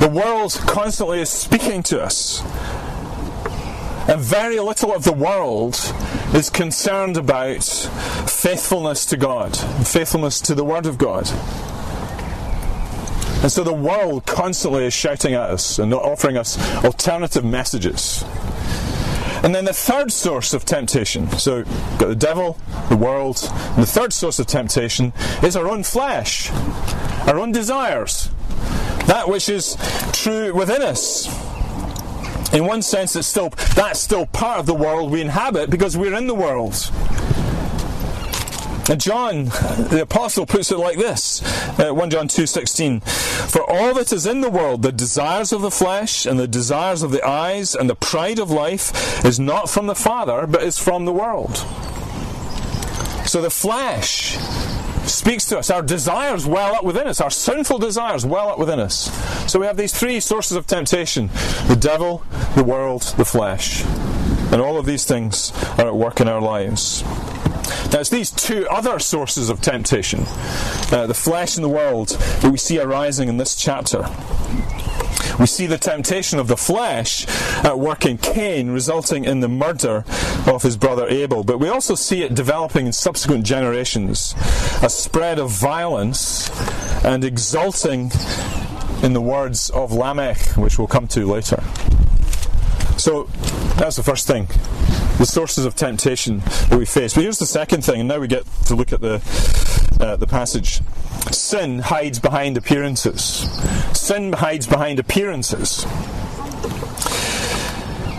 The 0.00 0.08
world 0.08 0.52
constantly 0.66 1.20
is 1.20 1.28
speaking 1.28 1.82
to 1.82 2.02
us. 2.02 2.40
And 4.08 4.22
very 4.22 4.58
little 4.58 4.94
of 4.94 5.04
the 5.04 5.12
world 5.12 5.74
is 6.32 6.48
concerned 6.48 7.18
about 7.18 7.62
faithfulness 7.62 9.04
to 9.04 9.18
God, 9.18 9.54
faithfulness 9.86 10.40
to 10.40 10.54
the 10.54 10.64
Word 10.64 10.86
of 10.86 10.96
God. 10.96 11.28
And 13.42 13.52
so 13.52 13.62
the 13.62 13.74
world 13.74 14.24
constantly 14.24 14.86
is 14.86 14.94
shouting 14.94 15.34
at 15.34 15.50
us 15.50 15.78
and 15.78 15.92
offering 15.92 16.38
us 16.38 16.56
alternative 16.82 17.44
messages. 17.44 18.24
And 19.46 19.54
then 19.54 19.64
the 19.64 19.72
third 19.72 20.10
source 20.10 20.54
of 20.54 20.64
temptation, 20.64 21.30
so 21.38 21.62
got 21.98 22.08
the 22.08 22.16
devil, 22.16 22.58
the 22.88 22.96
world, 22.96 23.36
the 23.76 23.86
third 23.86 24.12
source 24.12 24.40
of 24.40 24.48
temptation 24.48 25.12
is 25.40 25.54
our 25.54 25.68
own 25.68 25.84
flesh, 25.84 26.50
our 27.28 27.38
own 27.38 27.52
desires, 27.52 28.28
that 29.06 29.28
which 29.28 29.48
is 29.48 29.76
true 30.12 30.52
within 30.52 30.82
us. 30.82 31.28
In 32.52 32.66
one 32.66 32.82
sense, 32.82 33.14
it's 33.14 33.28
still 33.28 33.50
that's 33.76 34.00
still 34.00 34.26
part 34.26 34.58
of 34.58 34.66
the 34.66 34.74
world 34.74 35.12
we 35.12 35.20
inhabit 35.20 35.70
because 35.70 35.96
we're 35.96 36.16
in 36.16 36.26
the 36.26 36.34
world. 36.34 36.74
And 38.88 39.00
John, 39.00 39.46
the 39.46 40.00
apostle, 40.02 40.46
puts 40.46 40.70
it 40.70 40.78
like 40.78 40.96
this: 40.96 41.42
uh, 41.80 41.92
1 41.92 42.10
John 42.10 42.28
two 42.28 42.46
sixteen. 42.46 43.00
For 43.00 43.68
all 43.68 43.94
that 43.94 44.12
is 44.12 44.26
in 44.26 44.42
the 44.42 44.50
world, 44.50 44.82
the 44.82 44.92
desires 44.92 45.52
of 45.52 45.62
the 45.62 45.70
flesh 45.70 46.24
and 46.24 46.38
the 46.38 46.46
desires 46.46 47.02
of 47.02 47.10
the 47.10 47.26
eyes 47.26 47.74
and 47.74 47.90
the 47.90 47.96
pride 47.96 48.38
of 48.38 48.50
life, 48.50 49.24
is 49.24 49.40
not 49.40 49.68
from 49.68 49.86
the 49.88 49.94
Father, 49.94 50.46
but 50.46 50.62
is 50.62 50.78
from 50.78 51.04
the 51.04 51.12
world. 51.12 51.56
So 53.26 53.42
the 53.42 53.50
flesh 53.50 54.36
speaks 55.08 55.44
to 55.46 55.58
us. 55.58 55.68
Our 55.70 55.82
desires 55.82 56.46
well 56.46 56.76
up 56.76 56.84
within 56.84 57.08
us. 57.08 57.20
Our 57.20 57.30
sinful 57.30 57.78
desires 57.78 58.24
well 58.24 58.50
up 58.50 58.58
within 58.58 58.78
us. 58.78 59.10
So 59.50 59.58
we 59.58 59.66
have 59.66 59.76
these 59.76 59.92
three 59.92 60.20
sources 60.20 60.56
of 60.56 60.66
temptation 60.66 61.28
the 61.66 61.76
devil, 61.76 62.24
the 62.54 62.64
world, 62.64 63.02
the 63.16 63.24
flesh. 63.24 63.82
And 64.52 64.60
all 64.60 64.78
of 64.78 64.86
these 64.86 65.04
things 65.04 65.52
are 65.78 65.86
at 65.86 65.96
work 65.96 66.20
in 66.20 66.28
our 66.28 66.40
lives. 66.40 67.02
Now, 67.92 68.00
it's 68.00 68.10
these 68.10 68.30
two 68.30 68.66
other 68.68 68.98
sources 68.98 69.48
of 69.48 69.60
temptation, 69.60 70.24
uh, 70.92 71.06
the 71.06 71.14
flesh 71.14 71.56
and 71.56 71.64
the 71.64 71.68
world, 71.68 72.08
that 72.08 72.50
we 72.50 72.58
see 72.58 72.78
arising 72.78 73.28
in 73.28 73.36
this 73.36 73.54
chapter. 73.54 74.08
We 75.38 75.46
see 75.46 75.66
the 75.66 75.78
temptation 75.78 76.38
of 76.38 76.48
the 76.48 76.56
flesh 76.56 77.26
at 77.64 77.78
work 77.78 78.06
in 78.06 78.18
Cain, 78.18 78.70
resulting 78.70 79.24
in 79.24 79.40
the 79.40 79.48
murder 79.48 80.04
of 80.46 80.62
his 80.62 80.76
brother 80.76 81.06
Abel. 81.08 81.44
But 81.44 81.58
we 81.58 81.68
also 81.68 81.94
see 81.94 82.22
it 82.22 82.34
developing 82.34 82.86
in 82.86 82.92
subsequent 82.92 83.44
generations 83.44 84.34
a 84.82 84.88
spread 84.88 85.38
of 85.38 85.50
violence 85.50 86.50
and 87.04 87.22
exulting 87.22 88.10
in 89.02 89.12
the 89.12 89.20
words 89.20 89.68
of 89.70 89.92
Lamech, 89.92 90.38
which 90.56 90.78
we'll 90.78 90.88
come 90.88 91.06
to 91.08 91.26
later. 91.26 91.62
So 93.06 93.22
that's 93.76 93.94
the 93.94 94.02
first 94.02 94.26
thing 94.26 94.48
the 95.18 95.26
sources 95.26 95.64
of 95.64 95.76
temptation 95.76 96.40
that 96.40 96.76
we 96.76 96.84
face. 96.84 97.14
But 97.14 97.22
here's 97.22 97.38
the 97.38 97.46
second 97.46 97.84
thing, 97.84 98.00
and 98.00 98.08
now 98.08 98.18
we 98.18 98.26
get 98.26 98.44
to 98.64 98.74
look 98.74 98.92
at 98.92 99.00
the, 99.00 99.22
uh, 100.00 100.16
the 100.16 100.26
passage. 100.26 100.80
Sin 101.30 101.78
hides 101.78 102.18
behind 102.18 102.56
appearances. 102.56 103.48
Sin 103.96 104.32
hides 104.32 104.66
behind 104.66 104.98
appearances. 104.98 105.86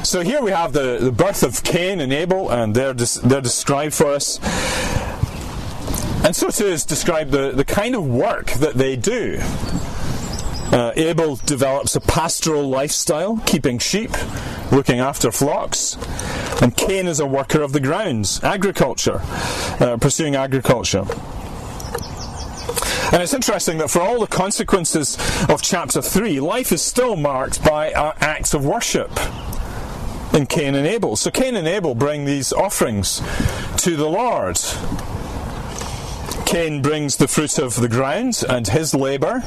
So 0.08 0.22
here 0.22 0.41
we 0.41 0.51
have 0.51 0.72
the, 0.72 1.00
the 1.01 1.12
birth 1.12 1.44
of 1.44 1.62
Cain 1.65 2.00
and 2.00 2.13
Abel, 2.13 2.50
and 2.50 2.74
they're, 2.74 2.94
des- 2.94 3.20
they're 3.22 3.41
described 3.41 3.94
for 3.94 4.13
us. 4.13 4.39
And 6.24 6.34
so 6.34 6.50
too 6.50 6.67
is 6.67 6.86
described 6.86 7.32
the, 7.32 7.51
the 7.51 7.65
kind 7.65 7.94
of 7.94 8.08
work 8.08 8.51
that 8.53 8.75
they 8.75 8.96
do. 8.96 9.41
Uh, 10.71 10.91
Abel 10.95 11.38
develops 11.45 11.95
a 11.95 12.01
pastoral 12.01 12.67
lifestyle, 12.67 13.38
keeping 13.45 13.79
sheep, 13.79 14.12
looking 14.71 15.00
after 15.00 15.31
flocks. 15.31 15.97
And 16.62 16.75
Cain 16.75 17.07
is 17.07 17.19
a 17.19 17.25
worker 17.25 17.62
of 17.62 17.71
the 17.71 17.79
grounds, 17.79 18.43
agriculture, 18.43 19.21
uh, 19.79 19.97
pursuing 20.00 20.36
agriculture. 20.36 21.05
And 23.13 23.24
it's 23.24 23.33
interesting 23.33 23.77
that 23.77 23.89
for 23.89 24.01
all 24.01 24.19
the 24.19 24.27
consequences 24.27 25.17
of 25.47 25.62
chapter 25.62 26.01
3, 26.01 26.41
life 26.41 26.74
is 26.74 26.81
still 26.81 27.15
marked 27.15 27.63
by 27.63 27.91
acts 27.91 28.53
of 28.53 28.65
worship 28.65 29.12
in 30.33 30.45
Cain 30.45 30.75
and 30.75 30.86
Abel. 30.86 31.15
So 31.15 31.31
Cain 31.31 31.55
and 31.55 31.67
Abel 31.67 31.95
bring 31.95 32.25
these 32.25 32.51
offerings 32.51 33.21
to 33.77 33.95
the 33.95 34.09
Lord. 34.09 34.59
Cain 36.45 36.81
brings 36.81 37.15
the 37.15 37.27
fruit 37.29 37.57
of 37.57 37.79
the 37.79 37.88
ground 37.88 38.43
and 38.50 38.67
his 38.67 38.93
labour 38.93 39.41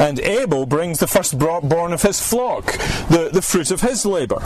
And 0.00 0.18
Abel 0.20 0.66
brings 0.66 0.98
the 0.98 1.06
firstborn 1.06 1.92
of 1.92 2.02
his 2.02 2.20
flock, 2.20 2.66
the, 3.08 3.30
the 3.32 3.42
fruit 3.42 3.70
of 3.70 3.80
his 3.80 4.04
labour. 4.04 4.42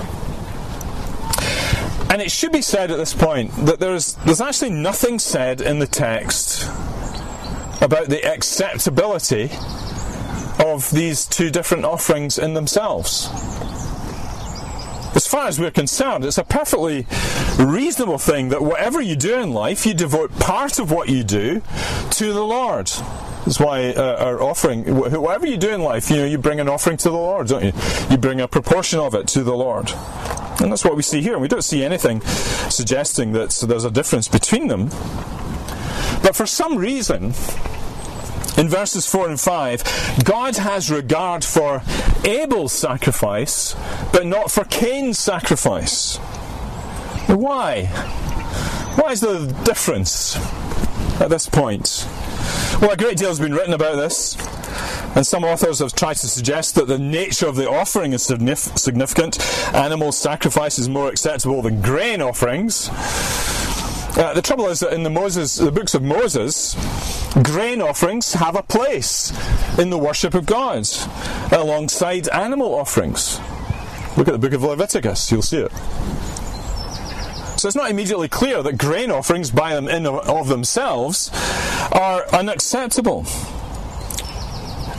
And 2.09 2.23
it 2.23 2.31
should 2.31 2.53
be 2.53 2.63
said 2.63 2.91
at 2.91 2.99
this 2.99 3.15
point 3.15 3.51
that 3.67 3.81
there's, 3.81 4.15
there's 4.25 4.41
actually 4.41 4.71
nothing 4.71 5.19
said 5.19 5.61
in 5.61 5.79
the 5.79 5.87
text 5.87 6.65
about 7.83 8.09
the 8.09 8.25
acceptability 8.25 9.51
of 10.65 10.91
these 10.91 11.27
two 11.27 11.51
different 11.51 11.85
offerings 11.85 12.39
in 12.39 12.55
themselves. 12.55 13.29
As 15.15 15.27
far 15.27 15.47
as 15.47 15.59
we're 15.59 15.71
concerned, 15.71 16.25
it's 16.25 16.39
a 16.39 16.45
perfectly 16.45 17.07
reasonable 17.59 18.19
thing 18.19 18.51
that 18.51 18.63
whatever 18.63 19.01
you 19.01 19.17
do 19.17 19.41
in 19.41 19.53
life, 19.53 19.87
you 19.87 19.95
devote 19.95 20.31
part 20.39 20.79
of 20.79 20.91
what 20.91 21.09
you 21.09 21.25
do 21.25 21.63
to 22.11 22.33
the 22.33 22.45
Lord. 22.45 22.91
That's 23.47 23.61
why 23.61 23.93
uh, 23.93 24.17
our 24.25 24.43
offering, 24.43 24.97
whatever 24.97 25.47
you 25.47 25.57
do 25.57 25.71
in 25.71 25.81
life, 25.81 26.11
you 26.11 26.17
know, 26.17 26.25
you 26.25 26.37
bring 26.37 26.59
an 26.59 26.69
offering 26.69 26.97
to 26.97 27.11
the 27.11 27.17
Lord, 27.17 27.47
don't 27.47 27.65
you? 27.65 27.73
You 28.11 28.19
bring 28.19 28.41
a 28.41 28.49
proportion 28.49 28.99
of 28.99 29.15
it 29.15 29.29
to 29.29 29.45
the 29.45 29.55
Lord. 29.55 29.93
And 30.61 30.73
that's 30.73 30.85
what 30.85 30.97
we 30.97 31.03
see 31.03 31.23
here. 31.23 31.39
We 31.39 31.47
don't 31.47 31.63
see 31.63 31.85
anything 31.85 32.23
suggesting 32.23 33.33
that 33.35 33.51
there's 33.69 33.85
a 33.85 33.91
difference 33.91 34.27
between 34.27 34.67
them. 34.67 34.89
But 36.25 36.35
for 36.35 36.45
some 36.45 36.77
reason, 36.77 37.27
in 38.59 38.69
verses 38.69 39.07
4 39.07 39.29
and 39.29 39.41
5, 39.41 40.25
God 40.25 40.57
has 40.57 40.91
regard 40.91 41.45
for 41.45 41.83
Abel's 42.25 42.73
sacrifice, 42.73 43.77
but 44.13 44.27
not 44.27 44.51
for 44.51 44.65
Cain's 44.65 45.21
sacrifice. 45.21 46.17
Why? 47.29 47.85
Why 48.97 49.13
is 49.13 49.21
there 49.21 49.37
a 49.37 49.47
difference 49.63 50.35
at 51.21 51.31
this 51.31 51.49
point? 51.49 52.09
Well, 52.81 52.91
a 52.91 52.97
great 52.97 53.17
deal 53.17 53.29
has 53.29 53.41
been 53.41 53.55
written 53.55 53.73
about 53.73 53.97
this, 53.97 54.37
and 55.17 55.27
some 55.27 55.45
authors 55.45 55.79
have 55.79 55.95
tried 55.95 56.19
to 56.19 56.29
suggest 56.29 56.75
that 56.75 56.87
the 56.87 56.99
nature 56.99 57.47
of 57.47 57.57
the 57.57 57.69
offering 57.69 58.13
is 58.13 58.23
significant. 58.23 59.41
Animal 59.75 60.13
sacrifice 60.13 60.79
is 60.79 60.89
more 60.89 61.09
acceptable 61.09 61.63
than 61.63 61.81
grain 61.81 62.21
offerings. 62.21 62.91
Uh, 64.19 64.33
the 64.35 64.43
trouble 64.43 64.69
is 64.69 64.81
that 64.81 64.93
in 64.93 65.03
the 65.03 65.11
Moses, 65.11 65.57
the 65.57 65.73
books 65.73 65.95
of 65.95 66.03
Moses, 66.03 66.75
grain 67.43 67.81
offerings 67.81 68.35
have 68.35 68.57
a 68.57 68.63
place 68.63 69.33
in 69.79 69.91
the 69.91 69.99
worship 69.99 70.35
of 70.35 70.45
God, 70.45 70.87
alongside 71.53 72.29
animal 72.29 72.75
offerings. 72.75 73.41
Look 74.17 74.29
at 74.29 74.33
the 74.33 74.39
book 74.39 74.53
of 74.53 74.63
Leviticus; 74.63 75.33
you'll 75.33 75.43
see 75.43 75.59
it. 75.59 75.73
So 77.59 77.69
it's 77.69 77.77
not 77.77 77.91
immediately 77.91 78.29
clear 78.29 78.63
that 78.63 78.77
grain 78.77 79.11
offerings 79.11 79.51
by 79.51 79.75
them 79.75 79.89
in 79.89 80.07
of 80.07 80.49
themselves 80.49 81.31
are 81.93 82.27
unacceptable. 82.29 83.27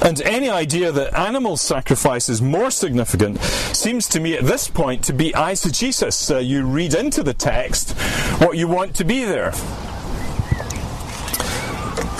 And 0.02 0.22
any 0.22 0.50
idea 0.50 0.92
that 0.92 1.18
animal 1.18 1.58
sacrifice 1.58 2.30
is 2.30 2.42
more 2.42 2.70
significant 2.70 3.42
seems 3.42 4.08
to 4.10 4.20
me 4.20 4.36
at 4.36 4.46
this 4.46 4.68
point 4.68 5.04
to 5.06 5.14
be 5.14 5.32
eisegesis. 5.32 6.34
Uh, 6.34 6.38
you 6.38 6.64
read 6.66 6.94
into 6.94 7.24
the 7.24 7.34
text 7.34 7.92
what 8.40 8.58
you 8.58 8.68
want 8.68 8.96
to 8.98 9.04
be 9.04 9.24
there. 9.26 9.54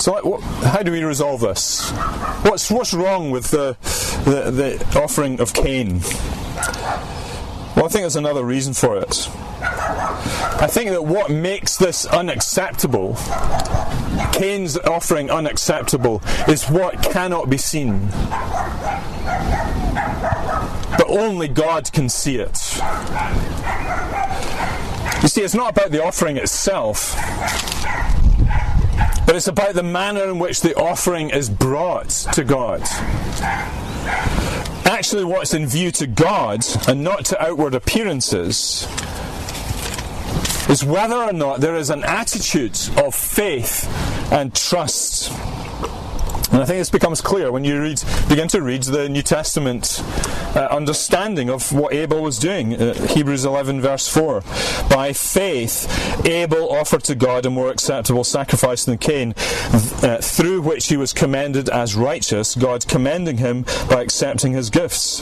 So, 0.00 0.38
how 0.62 0.82
do 0.82 0.92
we 0.92 1.02
resolve 1.02 1.40
this? 1.40 1.90
What's, 2.42 2.70
what's 2.70 2.94
wrong 2.94 3.30
with 3.30 3.50
the, 3.50 3.76
the, 4.24 4.50
the 4.50 5.00
offering 5.00 5.40
of 5.40 5.52
Cain? 5.54 6.00
Well, 7.74 7.84
I 7.84 7.88
think 7.88 8.02
there's 8.02 8.16
another 8.16 8.44
reason 8.44 8.74
for 8.74 8.98
it. 8.98 9.28
I 9.60 10.66
think 10.68 10.90
that 10.90 11.04
what 11.04 11.30
makes 11.30 11.76
this 11.76 12.06
unacceptable, 12.06 13.14
Cain's 14.32 14.76
offering 14.78 15.30
unacceptable, 15.30 16.22
is 16.46 16.64
what 16.68 17.02
cannot 17.02 17.50
be 17.50 17.56
seen. 17.56 18.08
But 20.96 21.06
only 21.08 21.48
God 21.48 21.92
can 21.92 22.08
see 22.08 22.36
it. 22.36 22.58
You 25.22 25.28
see, 25.28 25.42
it's 25.42 25.54
not 25.54 25.70
about 25.70 25.90
the 25.90 26.02
offering 26.02 26.36
itself, 26.36 27.14
but 29.26 29.36
it's 29.36 29.48
about 29.48 29.74
the 29.74 29.82
manner 29.82 30.24
in 30.24 30.38
which 30.38 30.60
the 30.60 30.74
offering 30.76 31.30
is 31.30 31.50
brought 31.50 32.08
to 32.08 32.44
God 32.44 32.82
actually 34.88 35.22
what's 35.22 35.54
in 35.54 35.66
view 35.66 35.90
to 35.92 36.06
God 36.06 36.64
and 36.88 37.04
not 37.04 37.26
to 37.26 37.40
outward 37.40 37.74
appearances 37.74 38.86
is 40.68 40.84
whether 40.84 41.16
or 41.16 41.32
not 41.32 41.60
there 41.60 41.76
is 41.76 41.90
an 41.90 42.04
attitude 42.04 42.78
of 42.96 43.14
faith 43.14 43.86
and 44.32 44.54
trust. 44.54 45.32
And 46.50 46.62
I 46.62 46.64
think 46.64 46.78
this 46.78 46.88
becomes 46.88 47.20
clear 47.20 47.52
when 47.52 47.64
you 47.64 47.80
read, 47.80 48.02
begin 48.28 48.48
to 48.48 48.62
read 48.62 48.82
the 48.84 49.08
New 49.08 49.20
Testament 49.22 50.02
uh, 50.56 50.66
understanding 50.70 51.50
of 51.50 51.72
what 51.72 51.92
Abel 51.92 52.22
was 52.22 52.38
doing. 52.38 52.74
Uh, 52.74 52.94
Hebrews 53.08 53.44
11, 53.44 53.82
verse 53.82 54.08
4. 54.08 54.42
By 54.88 55.12
faith, 55.12 55.86
Abel 56.26 56.70
offered 56.70 57.04
to 57.04 57.14
God 57.14 57.44
a 57.44 57.50
more 57.50 57.70
acceptable 57.70 58.24
sacrifice 58.24 58.86
than 58.86 58.96
Cain, 58.96 59.34
uh, 60.02 60.18
through 60.22 60.62
which 60.62 60.88
he 60.88 60.96
was 60.96 61.12
commended 61.12 61.68
as 61.68 61.94
righteous, 61.94 62.54
God 62.54 62.88
commending 62.88 63.36
him 63.36 63.66
by 63.90 64.00
accepting 64.00 64.52
his 64.52 64.70
gifts. 64.70 65.20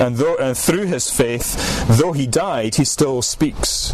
And, 0.00 0.16
though, 0.16 0.36
and 0.36 0.56
through 0.56 0.86
his 0.86 1.10
faith, 1.10 1.86
though 1.86 2.12
he 2.12 2.26
died, 2.26 2.76
he 2.76 2.84
still 2.86 3.20
speaks. 3.20 3.92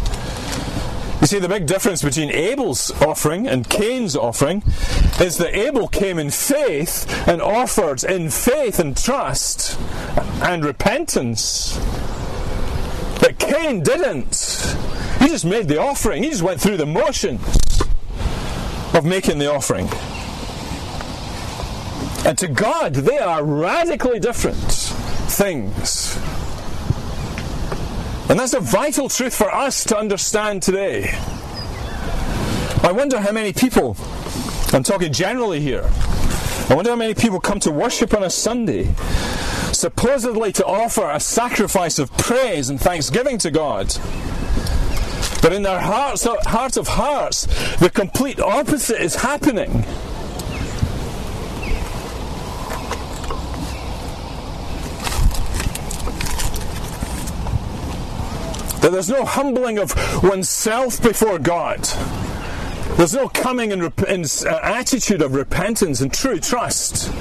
You 1.21 1.27
see, 1.27 1.39
the 1.39 1.49
big 1.49 1.65
difference 1.65 2.01
between 2.01 2.29
Abel's 2.29 2.91
offering 3.01 3.45
and 3.45 3.69
Cain's 3.69 4.15
offering 4.15 4.63
is 5.19 5.37
that 5.37 5.53
Abel 5.53 5.89
came 5.89 6.17
in 6.17 6.29
faith 6.29 7.05
and 7.27 7.41
offered 7.41 8.05
in 8.05 8.29
faith 8.29 8.79
and 8.79 8.95
trust 8.95 9.77
and 10.41 10.63
repentance. 10.63 11.77
But 13.19 13.37
Cain 13.37 13.83
didn't. 13.83 14.75
He 15.19 15.27
just 15.27 15.43
made 15.43 15.67
the 15.67 15.81
offering, 15.81 16.23
he 16.23 16.29
just 16.29 16.41
went 16.41 16.61
through 16.61 16.77
the 16.77 16.85
motions 16.85 17.41
of 18.93 19.03
making 19.03 19.39
the 19.39 19.51
offering. 19.51 19.89
And 22.25 22.37
to 22.37 22.47
God, 22.47 22.93
they 22.93 23.17
are 23.17 23.43
radically 23.43 24.19
different 24.21 24.57
things. 24.57 26.17
And 28.29 28.39
that's 28.39 28.53
a 28.53 28.59
vital 28.59 29.09
truth 29.09 29.35
for 29.35 29.53
us 29.53 29.83
to 29.85 29.97
understand 29.97 30.61
today. 30.61 31.09
I 32.83 32.91
wonder 32.91 33.19
how 33.19 33.31
many 33.31 33.53
people, 33.53 33.97
I'm 34.71 34.83
talking 34.83 35.11
generally 35.11 35.59
here, 35.59 35.89
I 36.69 36.75
wonder 36.75 36.91
how 36.91 36.95
many 36.95 37.15
people 37.15 37.39
come 37.39 37.59
to 37.61 37.71
worship 37.71 38.13
on 38.13 38.21
a 38.21 38.29
Sunday 38.29 38.93
supposedly 39.71 40.51
to 40.51 40.65
offer 40.65 41.09
a 41.09 41.19
sacrifice 41.19 41.97
of 41.97 42.15
praise 42.17 42.69
and 42.69 42.79
thanksgiving 42.79 43.39
to 43.39 43.49
God. 43.49 43.87
But 45.41 45.53
in 45.53 45.63
their 45.63 45.79
hearts, 45.79 46.25
heart 46.25 46.77
of 46.77 46.87
hearts, 46.87 47.47
the 47.77 47.89
complete 47.89 48.39
opposite 48.39 49.01
is 49.01 49.15
happening. 49.15 49.85
That 58.81 58.91
there's 58.91 59.09
no 59.09 59.25
humbling 59.25 59.77
of 59.77 59.93
oneself 60.23 61.01
before 61.01 61.39
God. 61.39 61.83
There's 62.97 63.13
no 63.13 63.29
coming 63.29 63.71
in, 63.71 63.93
in 64.07 64.25
uh, 64.45 64.59
attitude 64.61 65.21
of 65.21 65.33
repentance 65.33 66.01
and 66.01 66.13
true 66.13 66.39
trust. 66.39 67.11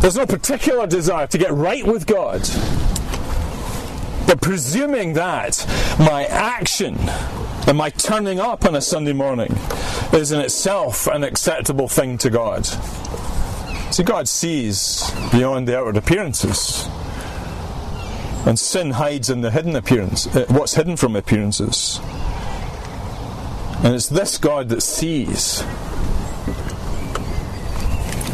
There's 0.00 0.16
no 0.16 0.26
particular 0.26 0.86
desire 0.86 1.26
to 1.26 1.38
get 1.38 1.52
right 1.52 1.84
with 1.86 2.06
God. 2.06 2.40
But 4.26 4.40
presuming 4.40 5.14
that 5.14 5.66
my 5.98 6.26
action 6.26 6.96
and 7.66 7.76
my 7.76 7.90
turning 7.90 8.38
up 8.38 8.64
on 8.64 8.76
a 8.76 8.80
Sunday 8.80 9.12
morning 9.12 9.52
is 10.12 10.32
in 10.32 10.40
itself 10.40 11.06
an 11.06 11.24
acceptable 11.24 11.88
thing 11.88 12.18
to 12.18 12.30
God. 12.30 12.66
See, 13.90 14.02
God 14.02 14.28
sees 14.28 15.10
beyond 15.32 15.66
the 15.66 15.78
outward 15.78 15.96
appearances. 15.96 16.88
And 18.46 18.58
sin 18.58 18.92
hides 18.92 19.30
in 19.30 19.40
the 19.40 19.50
hidden 19.50 19.76
appearance, 19.76 20.26
uh, 20.34 20.46
what's 20.48 20.74
hidden 20.74 20.96
from 20.96 21.16
appearances. 21.16 22.00
And 23.84 23.94
it's 23.94 24.08
this 24.08 24.38
God 24.38 24.68
that 24.70 24.82
sees. 24.82 25.62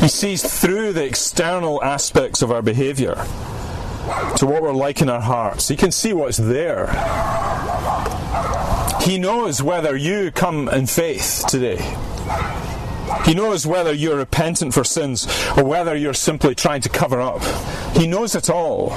He 0.00 0.08
sees 0.08 0.42
through 0.42 0.92
the 0.92 1.04
external 1.04 1.82
aspects 1.82 2.42
of 2.42 2.50
our 2.50 2.62
behaviour 2.62 3.14
to 4.36 4.46
what 4.46 4.62
we're 4.62 4.72
like 4.72 5.00
in 5.00 5.08
our 5.08 5.20
hearts. 5.20 5.68
He 5.68 5.76
can 5.76 5.90
see 5.90 6.12
what's 6.12 6.36
there. 6.36 6.88
He 9.02 9.18
knows 9.18 9.62
whether 9.62 9.96
you 9.96 10.30
come 10.30 10.68
in 10.68 10.86
faith 10.86 11.44
today. 11.48 11.78
He 13.24 13.34
knows 13.34 13.66
whether 13.66 13.92
you're 13.92 14.16
repentant 14.16 14.74
for 14.74 14.84
sins 14.84 15.26
or 15.56 15.64
whether 15.64 15.94
you're 15.96 16.14
simply 16.14 16.54
trying 16.54 16.80
to 16.82 16.88
cover 16.88 17.20
up. 17.20 17.42
He 17.96 18.06
knows 18.06 18.34
it 18.34 18.50
all. 18.50 18.90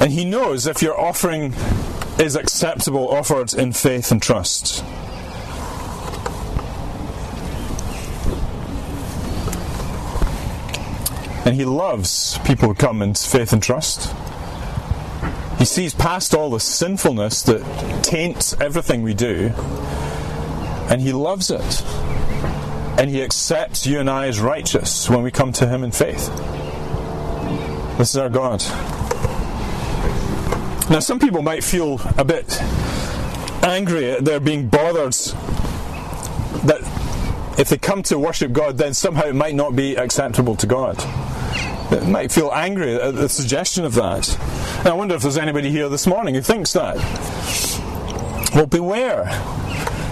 And 0.00 0.10
He 0.12 0.24
knows 0.24 0.66
if 0.66 0.82
your 0.82 0.98
offering 0.98 1.54
is 2.18 2.36
acceptable, 2.36 3.08
offered 3.08 3.54
in 3.54 3.72
faith 3.72 4.10
and 4.10 4.20
trust. 4.20 4.84
And 11.46 11.58
he 11.58 11.64
loves 11.64 12.38
people 12.44 12.68
who 12.68 12.74
come 12.74 13.00
in 13.00 13.14
faith 13.14 13.52
and 13.52 13.62
trust. 13.62 14.14
He 15.58 15.64
sees 15.64 15.94
past 15.94 16.34
all 16.34 16.50
the 16.50 16.60
sinfulness 16.60 17.42
that 17.42 18.04
taints 18.04 18.54
everything 18.60 19.02
we 19.02 19.14
do, 19.14 19.52
and 20.90 21.00
he 21.00 21.12
loves 21.12 21.50
it. 21.50 21.82
And 22.98 23.08
he 23.08 23.22
accepts 23.22 23.86
you 23.86 23.98
and 23.98 24.10
I 24.10 24.26
as 24.26 24.40
righteous 24.40 25.08
when 25.08 25.22
we 25.22 25.30
come 25.30 25.52
to 25.54 25.66
him 25.66 25.82
in 25.82 25.90
faith. 25.90 26.28
This 27.96 28.10
is 28.10 28.16
our 28.18 28.28
God. 28.28 28.62
Now, 30.90 30.98
some 30.98 31.20
people 31.20 31.40
might 31.40 31.62
feel 31.62 32.00
a 32.18 32.24
bit 32.24 32.60
angry 33.62 34.10
at 34.10 34.24
their 34.24 34.40
being 34.40 34.66
bothered 34.66 35.12
that 36.64 36.80
if 37.60 37.68
they 37.68 37.78
come 37.78 38.02
to 38.04 38.18
worship 38.18 38.50
God, 38.52 38.76
then 38.76 38.92
somehow 38.92 39.26
it 39.26 39.36
might 39.36 39.54
not 39.54 39.76
be 39.76 39.94
acceptable 39.94 40.56
to 40.56 40.66
God. 40.66 40.96
They 41.90 42.04
might 42.10 42.32
feel 42.32 42.50
angry 42.52 42.96
at 42.96 43.14
the 43.14 43.28
suggestion 43.28 43.84
of 43.84 43.94
that. 43.94 44.36
And 44.78 44.88
I 44.88 44.92
wonder 44.92 45.14
if 45.14 45.22
there's 45.22 45.38
anybody 45.38 45.70
here 45.70 45.88
this 45.88 46.08
morning 46.08 46.34
who 46.34 46.40
thinks 46.40 46.72
that. 46.72 46.96
Well, 48.52 48.66
beware. 48.66 49.30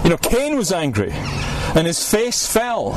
You 0.04 0.10
know, 0.10 0.16
Cain 0.16 0.56
was 0.56 0.70
angry 0.70 1.10
and 1.10 1.88
his 1.88 2.08
face 2.08 2.46
fell. 2.46 2.94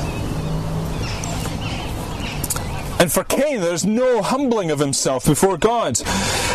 And 2.99 3.11
for 3.11 3.23
Cain, 3.23 3.61
there's 3.61 3.87
no 3.87 4.21
humbling 4.21 4.69
of 4.69 4.77
himself 4.77 5.25
before 5.25 5.57
God 5.57 5.99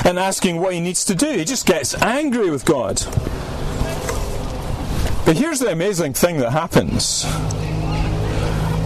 and 0.07 0.21
asking 0.21 0.61
what 0.61 0.73
he 0.73 0.81
needs 0.81 1.05
to 1.05 1.17
do. 1.17 1.33
He 1.33 1.45
just 1.45 1.67
gets 1.67 2.01
angry 2.01 2.49
with 2.49 2.65
God. 2.65 3.03
But 5.27 5.37
here's 5.37 5.59
the 5.59 5.73
amazing 5.73 6.13
thing 6.13 6.39
that 6.39 6.53
happens 6.53 7.25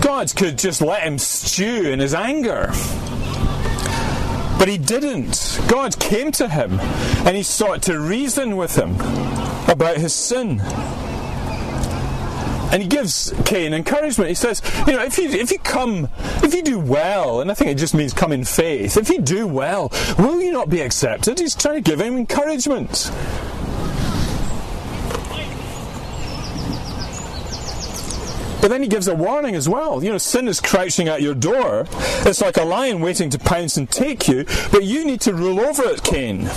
God 0.00 0.34
could 0.34 0.56
just 0.56 0.80
let 0.80 1.02
him 1.02 1.18
stew 1.18 1.90
in 1.90 2.00
his 2.00 2.14
anger. 2.14 2.68
But 4.58 4.68
he 4.68 4.78
didn't. 4.78 5.60
God 5.68 5.98
came 5.98 6.32
to 6.32 6.48
him 6.48 6.80
and 6.80 7.36
he 7.36 7.42
sought 7.42 7.82
to 7.82 8.00
reason 8.00 8.56
with 8.56 8.76
him 8.76 8.94
about 9.68 9.98
his 9.98 10.14
sin. 10.14 10.60
And 12.72 12.82
he 12.82 12.88
gives 12.88 13.34
Cain 13.44 13.74
encouragement. 13.74 14.28
He 14.28 14.34
says, 14.34 14.62
you 14.86 14.92
know, 14.92 15.02
if 15.02 15.18
you 15.18 15.28
if 15.28 15.50
you 15.50 15.58
come, 15.58 16.08
if 16.42 16.54
you 16.54 16.62
do 16.62 16.78
well, 16.78 17.40
and 17.40 17.50
I 17.50 17.54
think 17.54 17.70
it 17.70 17.78
just 17.78 17.94
means 17.94 18.12
come 18.12 18.32
in 18.32 18.44
faith. 18.44 18.96
If 18.96 19.10
you 19.10 19.20
do 19.20 19.46
well, 19.46 19.92
will 20.18 20.40
you 20.40 20.52
not 20.52 20.68
be 20.68 20.80
accepted? 20.80 21.38
He's 21.40 21.54
trying 21.54 21.82
to 21.82 21.90
give 21.90 22.00
him 22.00 22.16
encouragement. 22.16 23.10
But 28.60 28.68
then 28.68 28.82
he 28.82 28.88
gives 28.88 29.08
a 29.08 29.14
warning 29.14 29.54
as 29.54 29.68
well. 29.68 30.04
You 30.04 30.12
know, 30.12 30.18
sin 30.18 30.46
is 30.46 30.60
crouching 30.60 31.08
at 31.08 31.22
your 31.22 31.34
door. 31.34 31.86
It's 32.26 32.42
like 32.42 32.58
a 32.58 32.64
lion 32.64 33.00
waiting 33.00 33.30
to 33.30 33.38
pounce 33.38 33.78
and 33.78 33.90
take 33.90 34.28
you, 34.28 34.44
but 34.70 34.84
you 34.84 35.04
need 35.06 35.22
to 35.22 35.32
rule 35.32 35.60
over 35.60 35.82
it, 35.84 36.02
Cain. 36.02 36.50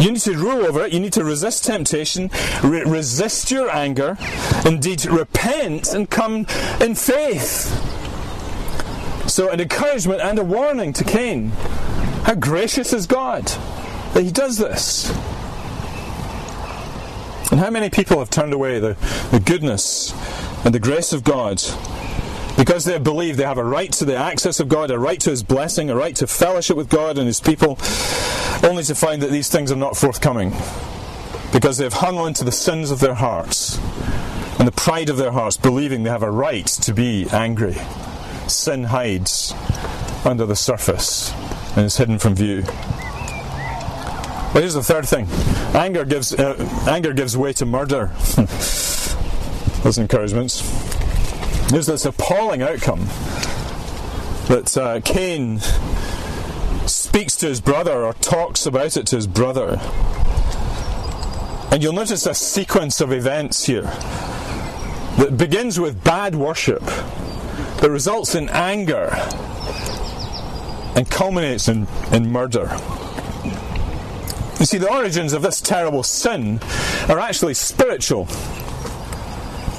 You 0.00 0.12
need 0.12 0.20
to 0.22 0.32
rule 0.32 0.64
over 0.64 0.86
it. 0.86 0.92
You 0.92 1.00
need 1.00 1.12
to 1.12 1.24
resist 1.24 1.64
temptation, 1.64 2.30
re- 2.64 2.84
resist 2.84 3.50
your 3.50 3.70
anger, 3.70 4.16
indeed 4.64 5.04
repent 5.04 5.92
and 5.92 6.08
come 6.08 6.46
in 6.80 6.94
faith. 6.94 7.68
So, 9.28 9.50
an 9.50 9.60
encouragement 9.60 10.22
and 10.22 10.38
a 10.38 10.44
warning 10.44 10.94
to 10.94 11.04
Cain. 11.04 11.50
How 12.24 12.34
gracious 12.34 12.92
is 12.92 13.06
God 13.06 13.46
that 14.14 14.22
he 14.24 14.30
does 14.30 14.56
this. 14.56 15.10
And 17.50 17.60
how 17.60 17.70
many 17.70 17.90
people 17.90 18.18
have 18.20 18.30
turned 18.30 18.52
away 18.52 18.78
the, 18.78 18.96
the 19.32 19.40
goodness 19.40 20.12
and 20.64 20.74
the 20.74 20.78
grace 20.78 21.12
of 21.12 21.24
God 21.24 21.62
because 22.56 22.84
they 22.84 22.98
believe 22.98 23.36
they 23.36 23.44
have 23.44 23.58
a 23.58 23.64
right 23.64 23.90
to 23.92 24.04
the 24.04 24.16
access 24.16 24.60
of 24.60 24.68
God, 24.68 24.90
a 24.90 24.98
right 24.98 25.18
to 25.20 25.30
His 25.30 25.42
blessing, 25.42 25.90
a 25.90 25.96
right 25.96 26.14
to 26.16 26.26
fellowship 26.26 26.76
with 26.76 26.88
God 26.88 27.18
and 27.18 27.26
His 27.26 27.40
people, 27.40 27.78
only 28.62 28.82
to 28.84 28.94
find 28.94 29.22
that 29.22 29.30
these 29.30 29.48
things 29.48 29.72
are 29.72 29.76
not 29.76 29.96
forthcoming 29.96 30.52
because 31.52 31.78
they've 31.78 31.92
hung 31.92 32.18
on 32.18 32.34
to 32.34 32.44
the 32.44 32.52
sins 32.52 32.90
of 32.90 33.00
their 33.00 33.14
hearts 33.14 33.78
and 34.58 34.68
the 34.68 34.72
pride 34.72 35.08
of 35.08 35.16
their 35.16 35.32
hearts, 35.32 35.56
believing 35.56 36.02
they 36.02 36.10
have 36.10 36.22
a 36.22 36.30
right 36.30 36.66
to 36.66 36.92
be 36.92 37.26
angry. 37.32 37.76
Sin 38.46 38.84
hides 38.84 39.54
under 40.24 40.44
the 40.44 40.56
surface 40.56 41.32
and 41.76 41.86
is 41.86 41.96
hidden 41.96 42.18
from 42.18 42.34
view. 42.34 42.62
But 44.52 44.62
here's 44.62 44.74
the 44.74 44.82
third 44.82 45.06
thing: 45.06 45.28
anger 45.74 46.04
gives 46.04 46.34
uh, 46.34 46.56
anger 46.88 47.12
gives 47.12 47.36
way 47.36 47.52
to 47.54 47.64
murder. 47.64 48.10
Those 49.82 49.96
encouragements. 49.96 50.60
There's 51.70 51.86
this 51.86 52.04
appalling 52.04 52.62
outcome 52.62 53.06
that 54.48 54.76
uh, 54.76 55.00
Cain 55.02 55.60
speaks 57.10 57.34
to 57.34 57.48
his 57.48 57.60
brother 57.60 58.04
or 58.04 58.12
talks 58.12 58.66
about 58.66 58.96
it 58.96 59.04
to 59.04 59.16
his 59.16 59.26
brother. 59.26 59.80
And 61.72 61.82
you'll 61.82 61.92
notice 61.92 62.24
a 62.24 62.34
sequence 62.34 63.00
of 63.00 63.10
events 63.10 63.66
here 63.66 63.82
that 65.18 65.36
begins 65.36 65.80
with 65.80 66.04
bad 66.04 66.36
worship, 66.36 66.84
that 66.84 67.90
results 67.90 68.36
in 68.36 68.48
anger, 68.50 69.10
and 70.94 71.10
culminates 71.10 71.66
in, 71.66 71.88
in 72.12 72.30
murder. 72.30 72.70
You 74.60 74.66
see, 74.66 74.78
the 74.78 74.88
origins 74.88 75.32
of 75.32 75.42
this 75.42 75.60
terrible 75.60 76.04
sin 76.04 76.60
are 77.08 77.18
actually 77.18 77.54
spiritual 77.54 78.28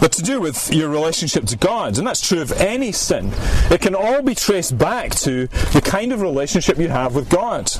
but 0.02 0.12
to 0.14 0.24
do 0.24 0.42
with 0.42 0.74
your 0.74 0.90
relationship 0.90 1.46
to 1.46 1.56
God. 1.56 2.00
And 2.00 2.08
that's 2.08 2.28
true 2.28 2.42
of 2.42 2.52
any 2.54 2.92
sin. 2.92 3.30
It 3.70 3.82
can 3.82 3.94
all 3.94 4.24
be 4.24 4.34
traced 4.34 4.76
back 4.78 5.12
to 5.18 5.46
the 5.74 5.82
kind 5.82 6.12
of 6.12 6.22
relationship 6.22 6.80
you 6.80 6.90
have 6.90 7.16
with 7.16 7.30
God. 7.30 7.72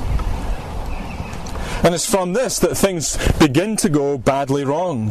And 1.84 1.96
it's 1.96 2.10
from 2.10 2.34
this 2.34 2.60
that 2.60 2.78
things 2.78 3.18
begin 3.40 3.76
to 3.78 3.90
go 3.90 4.20
badly 4.20 4.64
wrong. 4.64 5.10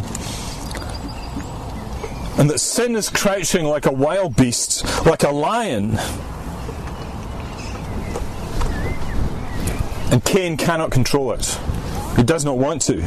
And 2.38 2.48
that 2.48 2.60
sin 2.60 2.94
is 2.94 3.10
crouching 3.10 3.64
like 3.64 3.86
a 3.86 3.92
wild 3.92 4.36
beast, 4.36 4.84
like 5.04 5.24
a 5.24 5.30
lion. 5.30 5.96
And 10.12 10.24
Cain 10.24 10.56
cannot 10.56 10.92
control 10.92 11.32
it. 11.32 11.58
He 12.16 12.22
does 12.22 12.44
not 12.44 12.56
want 12.56 12.82
to. 12.82 13.02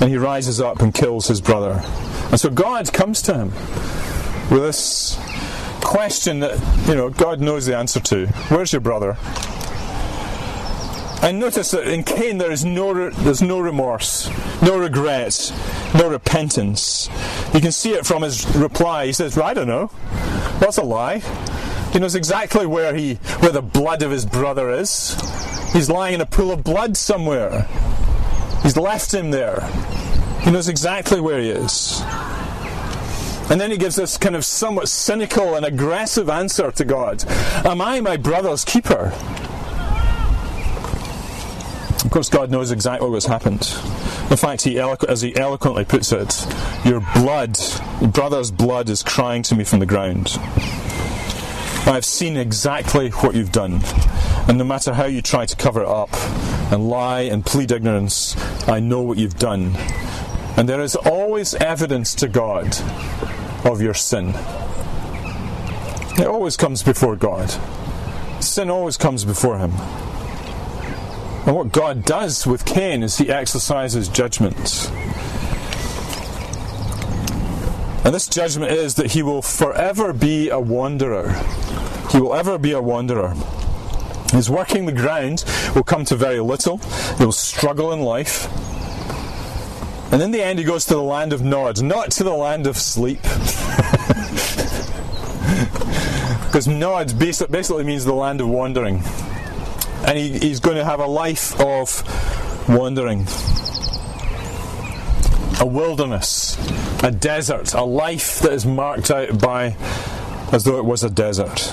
And 0.00 0.08
he 0.08 0.16
rises 0.16 0.60
up 0.60 0.80
and 0.80 0.94
kills 0.94 1.26
his 1.26 1.40
brother. 1.40 1.82
And 2.30 2.38
so 2.38 2.48
God 2.50 2.92
comes 2.92 3.22
to 3.22 3.34
him 3.34 3.48
with 4.50 4.62
this 4.62 5.18
question 5.82 6.40
that, 6.40 6.58
you 6.88 6.94
know, 6.94 7.10
God 7.10 7.40
knows 7.40 7.66
the 7.66 7.76
answer 7.76 8.00
to. 8.00 8.26
Where's 8.48 8.72
your 8.72 8.80
brother? 8.80 9.16
And 11.22 11.38
notice 11.38 11.72
that 11.72 11.86
in 11.86 12.02
Cain 12.04 12.38
there 12.38 12.50
is 12.50 12.64
no 12.64 13.10
there's 13.10 13.42
no 13.42 13.60
remorse, 13.60 14.30
no 14.62 14.78
regret, 14.78 15.52
no 15.94 16.08
repentance. 16.08 17.10
You 17.52 17.60
can 17.60 17.72
see 17.72 17.92
it 17.92 18.06
from 18.06 18.22
his 18.22 18.46
reply. 18.56 19.06
He 19.06 19.12
says, 19.12 19.36
"I 19.36 19.52
don't 19.52 19.66
know. 19.66 19.90
That's 20.60 20.78
a 20.78 20.82
lie." 20.82 21.18
He 21.92 21.98
knows 21.98 22.14
exactly 22.14 22.64
where 22.64 22.94
he 22.94 23.14
where 23.40 23.52
the 23.52 23.60
blood 23.60 24.02
of 24.02 24.10
his 24.10 24.24
brother 24.24 24.70
is. 24.70 25.14
He's 25.74 25.90
lying 25.90 26.14
in 26.14 26.20
a 26.22 26.26
pool 26.26 26.52
of 26.52 26.64
blood 26.64 26.96
somewhere. 26.96 27.68
He's 28.62 28.78
left 28.78 29.12
him 29.12 29.30
there. 29.30 29.68
He 30.42 30.50
knows 30.50 30.68
exactly 30.68 31.20
where 31.20 31.40
he 31.40 31.50
is. 31.50 32.02
And 33.50 33.60
then 33.60 33.72
he 33.72 33.76
gives 33.76 33.96
this 33.96 34.16
kind 34.16 34.36
of 34.36 34.44
somewhat 34.44 34.88
cynical 34.88 35.56
and 35.56 35.66
aggressive 35.66 36.30
answer 36.30 36.70
to 36.70 36.84
God 36.84 37.24
Am 37.64 37.80
I 37.80 38.00
my 38.00 38.16
brother's 38.16 38.64
keeper? 38.64 39.12
Of 42.04 42.10
course, 42.10 42.28
God 42.28 42.50
knows 42.50 42.70
exactly 42.70 43.10
what's 43.10 43.26
happened. 43.26 43.68
In 44.30 44.36
fact, 44.36 44.62
he 44.62 44.78
as 44.78 45.20
he 45.20 45.36
eloquently 45.36 45.84
puts 45.84 46.12
it, 46.12 46.46
your 46.84 47.00
blood, 47.14 47.58
your 48.00 48.10
brother's 48.10 48.50
blood, 48.50 48.88
is 48.88 49.02
crying 49.02 49.42
to 49.42 49.54
me 49.54 49.64
from 49.64 49.80
the 49.80 49.86
ground. 49.86 50.36
I 51.86 51.94
have 51.94 52.04
seen 52.04 52.36
exactly 52.36 53.10
what 53.10 53.34
you've 53.34 53.52
done, 53.52 53.80
and 54.48 54.58
no 54.58 54.64
matter 54.64 54.94
how 54.94 55.06
you 55.06 55.22
try 55.22 55.46
to 55.46 55.56
cover 55.56 55.82
it 55.82 55.88
up 55.88 56.10
and 56.72 56.88
lie 56.88 57.22
and 57.22 57.44
plead 57.44 57.72
ignorance, 57.72 58.36
I 58.68 58.78
know 58.80 59.02
what 59.02 59.18
you've 59.18 59.38
done. 59.38 59.76
And 60.56 60.68
there 60.68 60.80
is 60.80 60.96
always 60.96 61.54
evidence 61.54 62.14
to 62.16 62.28
God 62.28 62.76
of 63.64 63.80
your 63.80 63.94
sin. 63.94 64.34
It 66.18 66.26
always 66.26 66.56
comes 66.56 66.82
before 66.82 67.16
God. 67.16 67.50
Sin 68.42 68.70
always 68.70 68.96
comes 68.96 69.24
before 69.24 69.58
Him. 69.58 69.72
And 71.46 71.56
what 71.56 71.72
God 71.72 72.04
does 72.04 72.46
with 72.46 72.64
Cain 72.64 73.02
is 73.02 73.18
He 73.18 73.30
exercises 73.30 74.08
judgment. 74.08 74.90
And 78.02 78.14
this 78.14 78.28
judgment 78.28 78.72
is 78.72 78.94
that 78.94 79.12
he 79.12 79.22
will 79.22 79.42
forever 79.42 80.14
be 80.14 80.48
a 80.48 80.58
wanderer. 80.58 81.32
He 82.10 82.18
will 82.18 82.34
ever 82.34 82.58
be 82.58 82.72
a 82.72 82.80
wanderer. 82.80 83.34
His 84.32 84.48
working 84.48 84.86
the 84.86 84.92
ground 84.92 85.44
will 85.74 85.84
come 85.84 86.06
to 86.06 86.16
very 86.16 86.40
little. 86.40 86.78
He 87.18 87.24
will 87.24 87.32
struggle 87.32 87.92
in 87.92 88.00
life. 88.00 88.48
And 90.12 90.20
in 90.22 90.30
the 90.32 90.42
end, 90.42 90.58
he 90.58 90.64
goes 90.64 90.86
to 90.86 90.94
the 90.94 91.02
land 91.02 91.32
of 91.32 91.42
Nod, 91.42 91.82
not 91.82 92.10
to 92.12 92.24
the 92.24 92.34
land 92.34 92.66
of 92.66 92.76
sleep. 92.76 93.20
Because 96.50 96.66
Nod 96.66 97.16
basically 97.16 97.84
means 97.84 98.04
the 98.04 98.12
land 98.12 98.40
of 98.40 98.48
wandering. 98.48 99.04
And 100.04 100.18
he, 100.18 100.36
he's 100.36 100.58
going 100.58 100.76
to 100.78 100.84
have 100.84 100.98
a 100.98 101.06
life 101.06 101.52
of 101.60 102.68
wandering. 102.68 103.24
A 105.60 105.64
wilderness, 105.64 106.58
a 107.04 107.12
desert, 107.12 107.72
a 107.72 107.84
life 107.84 108.40
that 108.40 108.52
is 108.52 108.66
marked 108.66 109.12
out 109.12 109.40
by 109.40 109.76
as 110.50 110.64
though 110.64 110.78
it 110.78 110.84
was 110.84 111.04
a 111.04 111.10
desert. 111.10 111.72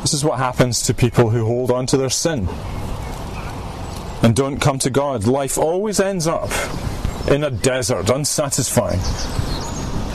This 0.00 0.14
is 0.14 0.24
what 0.24 0.38
happens 0.38 0.80
to 0.84 0.94
people 0.94 1.28
who 1.28 1.44
hold 1.44 1.70
on 1.70 1.84
to 1.88 1.98
their 1.98 2.08
sin 2.08 2.48
and 4.26 4.34
don't 4.34 4.58
come 4.58 4.76
to 4.76 4.90
God. 4.90 5.24
Life 5.24 5.56
always 5.56 6.00
ends 6.00 6.26
up 6.26 6.50
in 7.30 7.44
a 7.44 7.50
desert, 7.50 8.10
unsatisfying, 8.10 8.98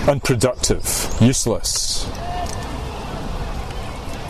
unproductive, 0.06 0.84
useless. 1.22 2.06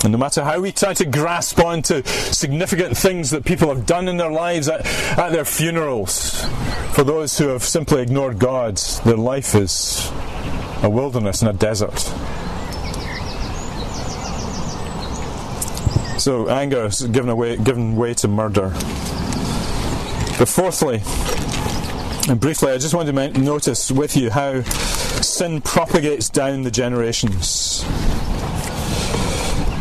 And 0.04 0.12
no 0.12 0.20
matter 0.20 0.44
how 0.44 0.60
we 0.60 0.72
try 0.72 0.94
to 0.94 1.06
grasp 1.06 1.58
onto 1.60 2.04
significant 2.04 2.96
things 2.96 3.32
that 3.32 3.44
people 3.44 3.70
have 3.70 3.88
done 3.88 4.08
in 4.08 4.18
their 4.18 4.30
lives 4.30 4.70
at, 4.70 4.86
at 5.18 5.32
their 5.32 5.46
funerals, 5.46 6.46
for 6.94 7.04
those 7.04 7.40
who 7.40 7.48
have 7.48 7.64
simply 7.64 8.04
ignored 8.04 8.38
God, 8.38 8.78
their 9.04 9.18
life 9.18 9.56
is 9.56 10.12
a 10.84 10.90
wilderness 10.92 11.42
and 11.42 11.50
a 11.50 11.54
desert. 11.54 11.98
So 16.20 16.50
anger 16.50 16.86
is 16.86 17.02
given 17.02 17.30
away, 17.32 17.58
given 17.58 17.96
way 17.96 18.14
to 18.14 18.28
murder. 18.28 18.72
But 20.42 20.50
fourthly, 20.50 21.04
and 22.28 22.40
briefly, 22.40 22.72
I 22.72 22.80
just 22.80 22.96
want 22.96 23.08
to 23.08 23.40
notice 23.40 23.92
with 23.92 24.18
you 24.18 24.32
how 24.32 24.64
sin 24.64 25.62
propagates 25.62 26.30
down 26.30 26.64
the 26.64 26.72
generations. 26.72 27.84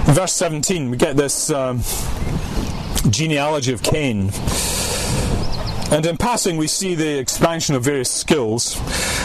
In 0.07 0.13
verse 0.13 0.35
17, 0.35 0.91
we 0.91 0.99
get 0.99 1.17
this 1.17 1.49
um, 1.49 1.81
genealogy 3.09 3.73
of 3.73 3.83
Cain. 3.83 4.33
And 5.91 6.05
in 6.05 6.19
passing, 6.19 6.59
we 6.59 6.67
see 6.67 6.95
the 6.95 7.19
expansion 7.19 7.75
of 7.75 7.83
various 7.83 8.11
skills. 8.11 8.77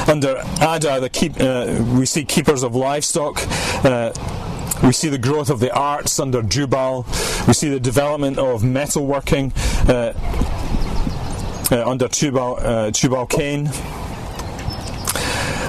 Under 0.07 0.37
Adah, 0.61 1.01
the 1.01 1.09
keep, 1.09 1.33
uh, 1.41 1.83
we 1.97 2.05
see 2.05 2.23
keepers 2.23 2.63
of 2.63 2.75
livestock. 2.75 3.41
Uh, 3.83 4.13
we 4.83 4.93
see 4.93 5.09
the 5.09 5.17
growth 5.17 5.49
of 5.49 5.59
the 5.59 5.73
arts 5.73 6.19
under 6.19 6.41
Jubal. 6.41 7.05
We 7.47 7.53
see 7.53 7.69
the 7.69 7.79
development 7.79 8.37
of 8.37 8.61
metalworking 8.61 9.51
uh, 9.89 10.13
under 11.71 12.07
Tubal, 12.07 12.57
uh, 12.59 12.91
Tubal 12.91 13.25
Cain. 13.25 13.69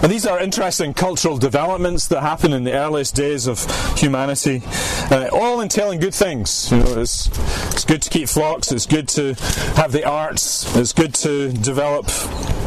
And 0.03 0.13
these 0.13 0.27
are 0.27 0.39
interesting 0.39 0.93
cultural 0.93 1.39
developments 1.39 2.07
that 2.09 2.21
happen 2.21 2.53
in 2.53 2.65
the 2.65 2.75
earliest 2.75 3.15
days 3.15 3.47
of 3.47 3.59
humanity, 3.99 4.63
uh, 5.11 5.29
all 5.33 5.61
entailing 5.61 6.01
good 6.01 6.15
things. 6.15 6.71
You 6.71 6.79
know, 6.79 7.01
it's, 7.01 7.29
it's 7.73 7.85
good 7.85 8.03
to 8.03 8.11
keep 8.11 8.29
flocks, 8.29 8.73
it's 8.73 8.87
good 8.87 9.09
to 9.09 9.35
have 9.75 9.93
the 9.93 10.05
arts, 10.05 10.77
it's 10.77 10.93
good 10.93 11.15
to 11.15 11.51
develop 11.53 12.07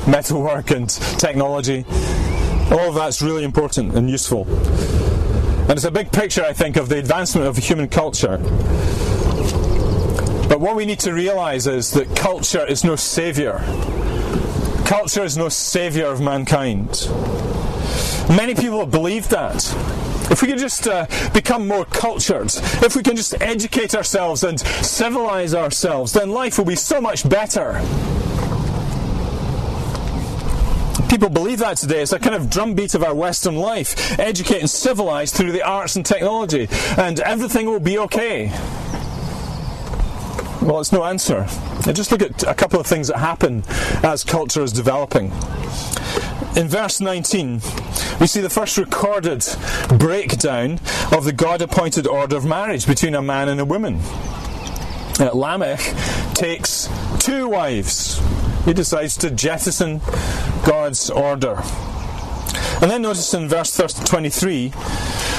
metalwork 0.08 0.72
and 0.72 0.90
technology. 0.90 1.86
All 2.72 2.90
of 2.90 2.96
that's 2.96 3.22
really 3.22 3.44
important 3.44 3.96
and 3.96 4.10
useful. 4.10 4.48
And 5.70 5.72
it's 5.72 5.86
a 5.86 5.92
big 5.92 6.12
picture, 6.12 6.44
I 6.44 6.54
think, 6.54 6.78
of 6.78 6.90
the 6.90 6.98
advancement 6.98 7.46
of 7.48 7.56
human 7.58 7.88
culture. 7.88 8.38
But 10.50 10.60
what 10.60 10.76
we 10.76 10.84
need 10.84 11.00
to 11.02 11.14
realize 11.14 11.68
is 11.68 11.92
that 11.92 12.16
culture 12.16 12.66
is 12.66 12.84
no 12.84 12.96
savior. 12.96 13.60
Culture 14.84 15.24
is 15.24 15.38
no 15.38 15.48
savior 15.48 16.08
of 16.08 16.20
mankind. 16.20 17.08
Many 18.30 18.56
people 18.56 18.80
have 18.80 18.90
believed 18.90 19.30
that. 19.30 19.64
If 20.32 20.42
we 20.42 20.48
could 20.48 20.58
just 20.58 20.88
uh, 20.88 21.06
become 21.34 21.68
more 21.68 21.86
cultured, 21.86 22.52
if 22.84 22.96
we 22.96 23.04
can 23.04 23.16
just 23.16 23.40
educate 23.42 23.94
ourselves 23.94 24.44
and 24.44 24.60
civilize 24.60 25.54
ourselves, 25.54 26.14
then 26.14 26.32
life 26.32 26.58
will 26.58 26.66
be 26.66 26.76
so 26.76 27.00
much 27.00 27.30
better. 27.30 27.74
People 31.10 31.30
believe 31.30 31.60
that 31.60 31.78
today. 31.78 32.02
It's 32.02 32.12
a 32.12 32.20
kind 32.20 32.36
of 32.36 32.50
drumbeat 32.50 32.96
of 32.96 33.04
our 33.04 33.14
Western 33.14 33.56
life. 33.56 34.20
Educate 34.20 34.62
and 34.62 34.70
civilize 34.70 35.32
through 35.32 35.52
the 35.52 35.64
arts 35.64 35.96
and 35.96 36.06
technology, 36.06 36.68
and 36.98 37.20
everything 37.20 37.68
will 37.68 37.80
be 37.80 38.00
okay. 38.00 38.52
Well, 40.62 40.80
it's 40.80 40.92
no 40.92 41.04
answer. 41.06 41.46
just 41.94 42.12
look 42.12 42.22
at 42.22 42.44
a 42.44 42.54
couple 42.54 42.80
of 42.80 42.88
things 42.88 43.08
that 43.08 43.18
happen 43.18 43.64
as 44.04 44.24
culture 44.24 44.62
is 44.62 44.74
developing. 44.74 45.32
In 46.56 46.68
verse 46.68 47.00
19, 47.00 47.62
we 48.20 48.28
see 48.28 48.42
the 48.42 48.50
first 48.50 48.78
recorded 48.78 49.46
breakdown 49.98 50.80
of 51.12 51.24
the 51.24 51.34
God 51.34 51.62
appointed 51.62 52.08
order 52.08 52.36
of 52.36 52.46
marriage 52.46 52.86
between 52.86 53.16
a 53.16 53.22
man 53.22 53.50
and 53.50 53.60
a 53.60 53.66
woman. 53.66 54.00
Uh, 55.20 55.32
Lamech 55.34 55.80
takes 56.34 56.90
two 57.20 57.48
wives 57.48 58.22
he 58.66 58.74
decides 58.74 59.18
to 59.18 59.32
jettison 59.32 60.00
God's 60.66 61.10
order. 61.10 61.62
And 62.82 62.92
then 62.92 63.02
notice 63.02 63.34
in 63.34 63.50
verse 63.50 63.76
23, 63.76 64.72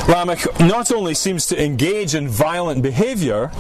Lamech 0.08 0.60
not 0.60 0.90
only 0.90 1.14
seems 1.14 1.46
to 1.46 1.62
engage 1.62 2.14
in 2.14 2.28
violent 2.28 2.82
behavior, 2.82 3.50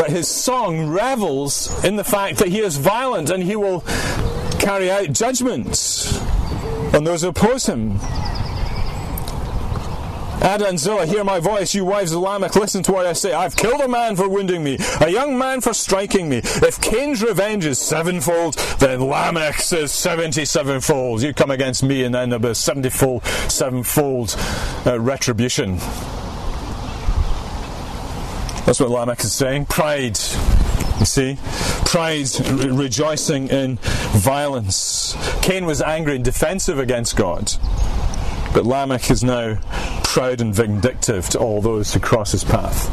but 0.00 0.08
his 0.08 0.28
song 0.28 0.88
revels 0.88 1.84
in 1.84 1.96
the 1.96 2.04
fact 2.04 2.38
that 2.38 2.48
he 2.48 2.60
is 2.60 2.78
violent 2.78 3.28
and 3.28 3.42
he 3.42 3.54
will 3.54 3.82
carry 4.58 4.90
out 4.90 5.12
judgments 5.12 6.18
on 6.94 7.04
those 7.04 7.20
who 7.20 7.28
oppose 7.28 7.66
him. 7.66 7.98
Adah 10.42 10.68
and 10.68 10.78
Zillah, 10.78 11.04
hear 11.04 11.22
my 11.22 11.38
voice, 11.38 11.74
you 11.74 11.84
wives 11.84 12.12
of 12.12 12.22
Lamech, 12.22 12.56
listen 12.56 12.82
to 12.84 12.92
what 12.92 13.04
I 13.04 13.12
say. 13.12 13.34
I've 13.34 13.54
killed 13.54 13.82
a 13.82 13.88
man 13.88 14.16
for 14.16 14.26
wounding 14.26 14.64
me, 14.64 14.78
a 15.02 15.10
young 15.10 15.36
man 15.36 15.60
for 15.60 15.74
striking 15.74 16.30
me. 16.30 16.40
If 16.42 16.80
Cain's 16.80 17.22
revenge 17.22 17.66
is 17.66 17.78
sevenfold, 17.78 18.54
then 18.78 19.00
Lamech's 19.00 19.70
is 19.74 19.92
seventy-sevenfold. 19.92 21.20
You 21.20 21.34
come 21.34 21.50
against 21.50 21.82
me, 21.82 22.04
and 22.04 22.14
then 22.14 22.30
there'll 22.30 22.40
be 22.40 22.48
seventyfold, 22.48 23.22
sevenfold 23.50 24.34
uh, 24.86 24.98
retribution. 24.98 25.78
That's 28.70 28.78
what 28.78 28.90
Lamech 28.90 29.18
is 29.24 29.32
saying. 29.32 29.66
Pride. 29.66 30.16
You 31.00 31.04
see? 31.04 31.38
Pride, 31.86 32.28
re- 32.40 32.70
rejoicing 32.70 33.48
in 33.48 33.78
violence. 34.12 35.16
Cain 35.42 35.66
was 35.66 35.82
angry 35.82 36.14
and 36.14 36.24
defensive 36.24 36.78
against 36.78 37.16
God. 37.16 37.52
But 38.54 38.66
Lamech 38.66 39.10
is 39.10 39.24
now 39.24 39.58
proud 40.04 40.40
and 40.40 40.54
vindictive 40.54 41.28
to 41.30 41.40
all 41.40 41.60
those 41.60 41.92
who 41.92 41.98
cross 41.98 42.30
his 42.30 42.44
path. 42.44 42.86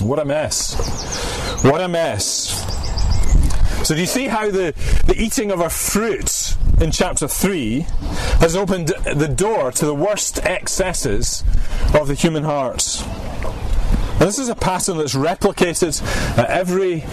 What 0.00 0.20
a 0.20 0.24
mess. 0.24 1.64
What 1.64 1.80
a 1.80 1.88
mess. 1.88 2.50
So, 3.84 3.96
do 3.96 4.00
you 4.00 4.06
see 4.06 4.28
how 4.28 4.48
the, 4.48 4.74
the 5.08 5.20
eating 5.20 5.50
of 5.50 5.60
our 5.60 5.70
fruit 5.70 6.56
in 6.80 6.92
chapter 6.92 7.26
3 7.26 7.80
has 8.38 8.54
opened 8.54 8.92
the 9.12 9.26
door 9.26 9.72
to 9.72 9.84
the 9.84 9.94
worst 9.94 10.38
excesses 10.44 11.42
of 11.92 12.06
the 12.06 12.14
human 12.14 12.44
heart? 12.44 13.02
And 14.20 14.28
this 14.28 14.38
is 14.38 14.50
a 14.50 14.54
pattern 14.54 14.98
that's 14.98 15.14
replicated 15.14 16.02
at 16.36 16.50
every 16.50 17.04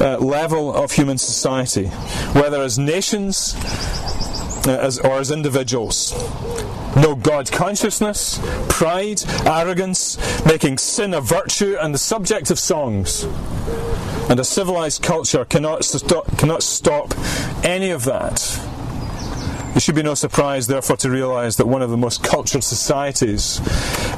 uh, 0.00 0.18
level 0.18 0.72
of 0.72 0.92
human 0.92 1.18
society, 1.18 1.86
whether 2.32 2.62
as 2.62 2.78
nations 2.78 3.56
uh, 4.64 4.78
as, 4.80 5.00
or 5.00 5.18
as 5.18 5.32
individuals. 5.32 6.12
No 6.94 7.16
God 7.16 7.50
consciousness, 7.50 8.38
pride, 8.68 9.20
arrogance, 9.44 10.16
making 10.46 10.78
sin 10.78 11.12
a 11.12 11.20
virtue 11.20 11.76
and 11.80 11.92
the 11.92 11.98
subject 11.98 12.52
of 12.52 12.60
songs. 12.60 13.24
And 14.30 14.38
a 14.38 14.44
civilized 14.44 15.02
culture 15.02 15.44
cannot, 15.44 15.82
cannot 16.38 16.62
stop 16.62 17.14
any 17.64 17.90
of 17.90 18.04
that. 18.04 18.73
It 19.74 19.82
should 19.82 19.96
be 19.96 20.04
no 20.04 20.14
surprise, 20.14 20.68
therefore, 20.68 20.96
to 20.98 21.10
realise 21.10 21.56
that 21.56 21.66
one 21.66 21.82
of 21.82 21.90
the 21.90 21.96
most 21.96 22.22
cultured 22.22 22.62
societies 22.62 23.58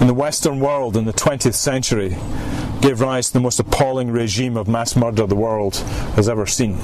in 0.03 0.07
the 0.07 0.13
Western 0.13 0.61
world 0.61 0.99
in 0.99 1.07
the 1.07 1.15
20th 1.15 1.55
century 1.55 2.11
gave 2.83 3.01
rise 3.01 3.29
to 3.29 3.33
the 3.33 3.41
most 3.41 3.59
appalling 3.59 4.11
regime 4.11 4.59
of 4.59 4.69
mass 4.69 4.95
murder 4.95 5.27
the 5.27 5.35
world 5.35 5.77
has 6.15 6.29
ever 6.29 6.45
seen. 6.45 6.79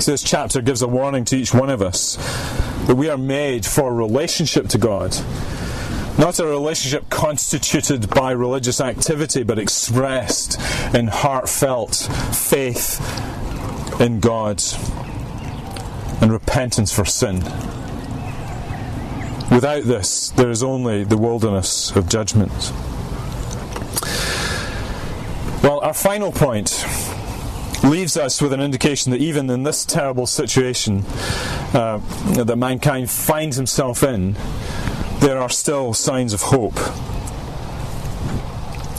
So 0.00 0.10
this 0.10 0.24
chapter 0.24 0.60
gives 0.60 0.82
a 0.82 0.88
warning 0.88 1.24
to 1.26 1.36
each 1.36 1.54
one 1.54 1.70
of 1.70 1.80
us 1.80 2.16
that 2.88 2.96
we 2.96 3.08
are 3.08 3.16
made 3.16 3.64
for 3.64 3.94
relationship 3.94 4.66
to 4.70 4.78
God. 4.78 5.16
Not 6.18 6.40
a 6.40 6.46
relationship 6.46 7.08
constituted 7.08 8.10
by 8.10 8.32
religious 8.32 8.80
activity, 8.80 9.44
but 9.44 9.60
expressed 9.60 10.60
in 10.92 11.06
heartfelt 11.06 11.94
faith 12.32 13.00
in 14.00 14.18
God 14.18 14.60
and 16.24 16.32
repentance 16.32 16.90
for 16.90 17.04
sin. 17.04 17.36
Without 19.50 19.82
this, 19.82 20.30
there 20.30 20.48
is 20.48 20.62
only 20.62 21.04
the 21.04 21.18
wilderness 21.18 21.94
of 21.94 22.08
judgment. 22.08 22.50
Well, 25.62 25.80
our 25.80 25.92
final 25.92 26.32
point 26.32 26.82
leaves 27.84 28.16
us 28.16 28.40
with 28.40 28.54
an 28.54 28.60
indication 28.62 29.12
that 29.12 29.20
even 29.20 29.50
in 29.50 29.64
this 29.64 29.84
terrible 29.84 30.26
situation, 30.26 31.04
uh, 31.74 31.98
that 32.42 32.56
mankind 32.56 33.10
finds 33.10 33.56
himself 33.56 34.02
in, 34.02 34.34
there 35.20 35.38
are 35.38 35.50
still 35.50 35.92
signs 35.92 36.32
of 36.32 36.40
hope. 36.40 36.78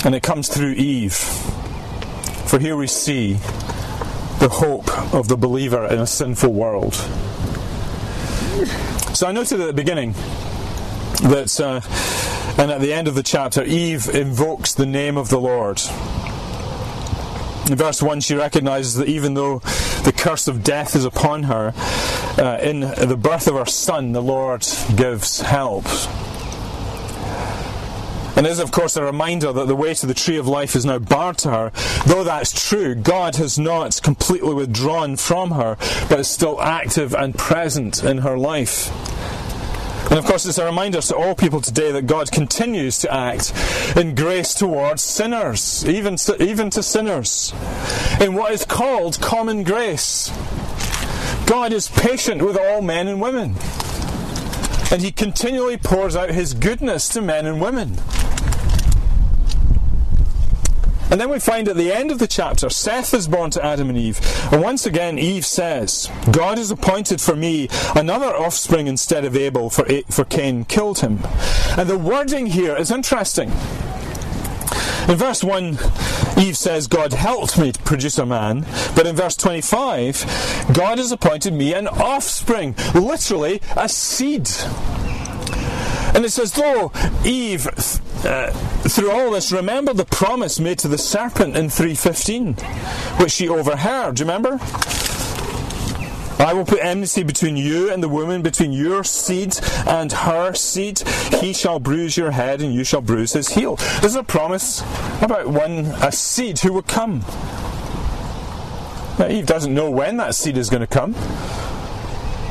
And 0.05 0.13
it 0.13 0.21
comes 0.21 0.47
through 0.47 0.73
Eve. 0.73 1.15
For 2.45 2.59
here 2.59 2.75
we 2.75 2.85
see 2.85 3.39
the 4.45 4.49
hope 4.49 4.95
of 5.11 5.27
the 5.27 5.35
believer 5.35 5.87
in 5.87 5.97
a 5.97 6.05
sinful 6.05 6.53
world. 6.53 6.93
So 9.15 9.25
I 9.25 9.31
noted 9.31 9.59
at 9.59 9.65
the 9.65 9.73
beginning 9.73 10.11
that, 11.23 11.59
uh, 11.59 11.81
and 12.61 12.69
at 12.69 12.79
the 12.79 12.93
end 12.93 13.07
of 13.07 13.15
the 13.15 13.23
chapter, 13.23 13.63
Eve 13.63 14.07
invokes 14.07 14.75
the 14.75 14.85
name 14.85 15.17
of 15.17 15.29
the 15.29 15.39
Lord. 15.39 15.81
In 17.71 17.75
verse 17.75 18.03
1, 18.03 18.21
she 18.21 18.35
recognizes 18.35 18.93
that 18.97 19.09
even 19.09 19.33
though 19.33 19.63
the 20.03 20.13
curse 20.15 20.47
of 20.47 20.63
death 20.63 20.95
is 20.95 21.05
upon 21.05 21.41
her, 21.43 21.73
uh, 22.37 22.59
in 22.61 22.81
the 22.81 23.17
birth 23.19 23.47
of 23.47 23.55
her 23.55 23.65
son, 23.65 24.11
the 24.11 24.21
Lord 24.21 24.63
gives 24.95 25.41
help. 25.41 25.85
And 28.35 28.45
is, 28.45 28.59
of 28.59 28.71
course, 28.71 28.97
a 28.97 29.03
reminder 29.03 29.53
that 29.53 29.67
the 29.67 29.75
way 29.75 29.93
to 29.93 30.05
the 30.05 30.13
tree 30.13 30.37
of 30.37 30.47
life 30.47 30.75
is 30.75 30.85
now 30.85 30.99
barred 30.99 31.37
to 31.39 31.51
her. 31.51 31.71
Though 32.05 32.23
that's 32.23 32.67
true, 32.67 32.95
God 32.95 33.35
has 33.37 33.57
not 33.57 34.01
completely 34.03 34.53
withdrawn 34.53 35.15
from 35.15 35.51
her, 35.51 35.77
but 36.09 36.19
is 36.19 36.27
still 36.27 36.61
active 36.61 37.13
and 37.13 37.37
present 37.37 38.03
in 38.03 38.19
her 38.19 38.37
life. 38.37 38.91
And 40.09 40.19
of 40.19 40.25
course, 40.25 40.45
it's 40.45 40.59
a 40.59 40.65
reminder 40.65 41.01
to 41.01 41.15
all 41.15 41.33
people 41.33 41.61
today 41.61 41.91
that 41.91 42.05
God 42.05 42.31
continues 42.31 42.99
to 42.99 43.11
act 43.11 43.51
in 43.97 44.13
grace 44.13 44.53
towards 44.53 45.01
sinners, 45.01 45.83
even 45.87 46.15
to, 46.17 46.41
even 46.43 46.69
to 46.69 46.83
sinners, 46.83 47.53
in 48.21 48.35
what 48.35 48.53
is 48.53 48.65
called 48.65 49.19
common 49.19 49.63
grace. 49.63 50.29
God 51.47 51.73
is 51.73 51.87
patient 51.87 52.43
with 52.43 52.55
all 52.55 52.81
men 52.81 53.07
and 53.07 53.19
women, 53.19 53.55
and 54.95 55.03
He 55.03 55.11
continually 55.11 55.75
pours 55.75 56.15
out 56.15 56.29
His 56.29 56.53
goodness 56.53 57.09
to 57.09 57.21
men 57.21 57.45
and 57.45 57.59
women. 57.59 57.97
And 61.11 61.19
then 61.19 61.29
we 61.29 61.37
find 61.37 61.67
at 61.67 61.75
the 61.75 61.91
end 61.91 62.11
of 62.11 62.19
the 62.19 62.27
chapter, 62.27 62.69
Seth 62.69 63.13
is 63.13 63.27
born 63.27 63.51
to 63.51 63.63
Adam 63.63 63.89
and 63.89 63.97
Eve. 63.97 64.21
And 64.53 64.61
once 64.61 64.85
again, 64.85 65.19
Eve 65.19 65.45
says, 65.45 66.09
God 66.31 66.57
has 66.57 66.71
appointed 66.71 67.19
for 67.19 67.35
me 67.35 67.67
another 67.93 68.33
offspring 68.33 68.87
instead 68.87 69.25
of 69.25 69.35
Abel, 69.35 69.69
for, 69.69 69.85
for 70.09 70.23
Cain 70.23 70.63
killed 70.63 70.99
him. 70.99 71.19
And 71.77 71.89
the 71.89 71.97
wording 71.97 72.45
here 72.45 72.77
is 72.77 72.89
interesting. 72.89 73.51
In 75.07 75.17
verse 75.17 75.43
1, 75.43 75.77
Eve 76.39 76.57
says, 76.57 76.87
God 76.87 77.13
helped 77.13 77.59
me 77.59 77.71
to 77.71 77.79
produce 77.83 78.17
a 78.17 78.25
man. 78.25 78.65
But 78.95 79.05
in 79.05 79.15
verse 79.15 79.35
25, 79.35 80.71
God 80.73 80.97
has 80.97 81.11
appointed 81.11 81.53
me 81.53 81.75
an 81.75 81.87
offspring, 81.87 82.75
literally 82.95 83.61
a 83.77 83.87
seed. 83.87 84.49
And 86.15 86.25
it's 86.25 86.39
as 86.39 86.53
though 86.53 86.91
Eve, 87.23 87.67
uh, 88.25 88.51
through 88.89 89.11
all 89.11 89.31
this, 89.31 89.51
remembered 89.51 89.97
the 89.97 90.05
promise 90.05 90.59
made 90.59 90.79
to 90.79 90.87
the 90.87 90.97
serpent 90.97 91.55
in 91.55 91.69
315, 91.69 92.53
which 93.17 93.31
she 93.31 93.47
overheard. 93.47 94.15
Do 94.15 94.23
you 94.23 94.27
remember? 94.27 94.59
I 96.37 96.53
will 96.53 96.65
put 96.65 96.79
enmity 96.79 97.23
between 97.23 97.55
you 97.57 97.91
and 97.91 98.03
the 98.03 98.09
woman, 98.09 98.41
between 98.41 98.73
your 98.73 99.03
seed 99.03 99.55
and 99.87 100.11
her 100.11 100.53
seed. 100.53 100.99
He 101.39 101.53
shall 101.53 101.79
bruise 101.79 102.17
your 102.17 102.31
head, 102.31 102.61
and 102.61 102.73
you 102.73 102.83
shall 102.83 103.01
bruise 103.01 103.33
his 103.33 103.49
heel. 103.49 103.77
There's 104.01 104.15
a 104.15 104.23
promise 104.23 104.81
about 105.21 105.47
one, 105.47 105.85
a 106.01 106.11
seed 106.11 106.59
who 106.59 106.73
will 106.73 106.81
come. 106.81 107.21
Now, 109.17 109.29
Eve 109.29 109.45
doesn't 109.45 109.73
know 109.73 109.89
when 109.89 110.17
that 110.17 110.35
seed 110.35 110.57
is 110.57 110.69
going 110.69 110.81
to 110.81 110.87
come. 110.87 111.13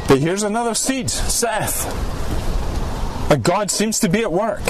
But 0.09 0.19
here's 0.19 0.43
another 0.43 0.75
seed, 0.75 1.11
Seth. 1.11 1.85
And 3.31 3.43
God 3.43 3.71
seems 3.71 4.01
to 4.01 4.09
be 4.09 4.23
at 4.23 4.33
work 4.33 4.63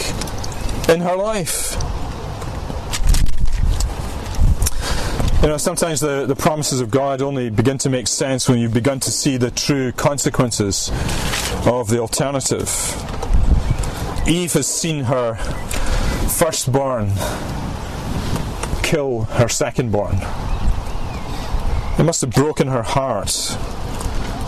in 0.89 1.01
her 1.01 1.17
life. 1.17 1.77
You 5.45 5.51
know, 5.51 5.59
sometimes 5.59 6.01
the, 6.01 6.25
the 6.25 6.35
promises 6.35 6.81
of 6.81 6.91
God 6.91 7.21
only 7.21 7.51
begin 7.51 7.77
to 7.77 7.91
make 7.91 8.09
sense 8.09 8.49
when 8.49 8.59
you've 8.59 8.73
begun 8.73 8.99
to 9.01 9.11
see 9.11 9.37
the 9.37 9.51
true 9.51 9.93
consequences 9.93 10.89
of 11.67 11.91
the 11.91 11.99
alternative. 11.99 12.71
Eve 14.27 14.55
has 14.55 14.67
seen 14.67 15.05
her 15.05 15.35
firstborn 16.31 17.09
kill 18.83 19.25
her 19.33 19.45
secondborn. 19.45 20.15
It 22.01 22.05
must 22.05 22.23
have 22.23 22.31
broken 22.31 22.69
her 22.69 22.83
heart 22.83 23.29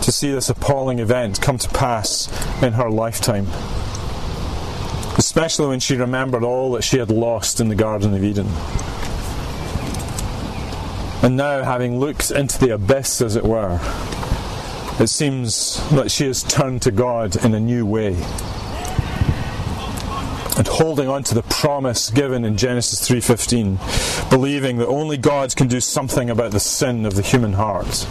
to 0.01 0.11
see 0.11 0.31
this 0.31 0.49
appalling 0.49 0.97
event 0.97 1.39
come 1.39 1.59
to 1.59 1.69
pass 1.69 2.27
in 2.63 2.73
her 2.73 2.89
lifetime 2.89 3.45
especially 5.17 5.67
when 5.67 5.79
she 5.79 5.95
remembered 5.95 6.43
all 6.43 6.71
that 6.73 6.83
she 6.83 6.99
had 6.99 7.09
lost 7.09 7.59
in 7.59 7.69
the 7.69 7.75
Garden 7.75 8.13
of 8.13 8.23
Eden. 8.23 8.47
And 11.23 11.35
now, 11.35 11.63
having 11.63 11.99
looked 11.99 12.31
into 12.31 12.59
the 12.59 12.75
abyss, 12.75 13.21
as 13.21 13.35
it 13.35 13.43
were, 13.43 13.79
it 14.99 15.07
seems 15.07 15.77
that 15.91 16.11
she 16.11 16.25
has 16.25 16.43
turned 16.43 16.81
to 16.83 16.91
God 16.91 17.43
in 17.43 17.53
a 17.53 17.59
new 17.59 17.85
way. 17.85 18.13
And 20.57 20.67
holding 20.67 21.07
on 21.07 21.23
to 21.23 21.35
the 21.35 21.43
promise 21.43 22.09
given 22.09 22.43
in 22.45 22.57
Genesis 22.57 23.07
3:15, 23.07 23.79
believing 24.29 24.77
that 24.77 24.87
only 24.87 25.17
God 25.17 25.55
can 25.55 25.67
do 25.67 25.79
something 25.79 26.29
about 26.29 26.51
the 26.51 26.59
sin 26.59 27.05
of 27.05 27.15
the 27.15 27.21
human 27.21 27.53
heart. 27.53 28.07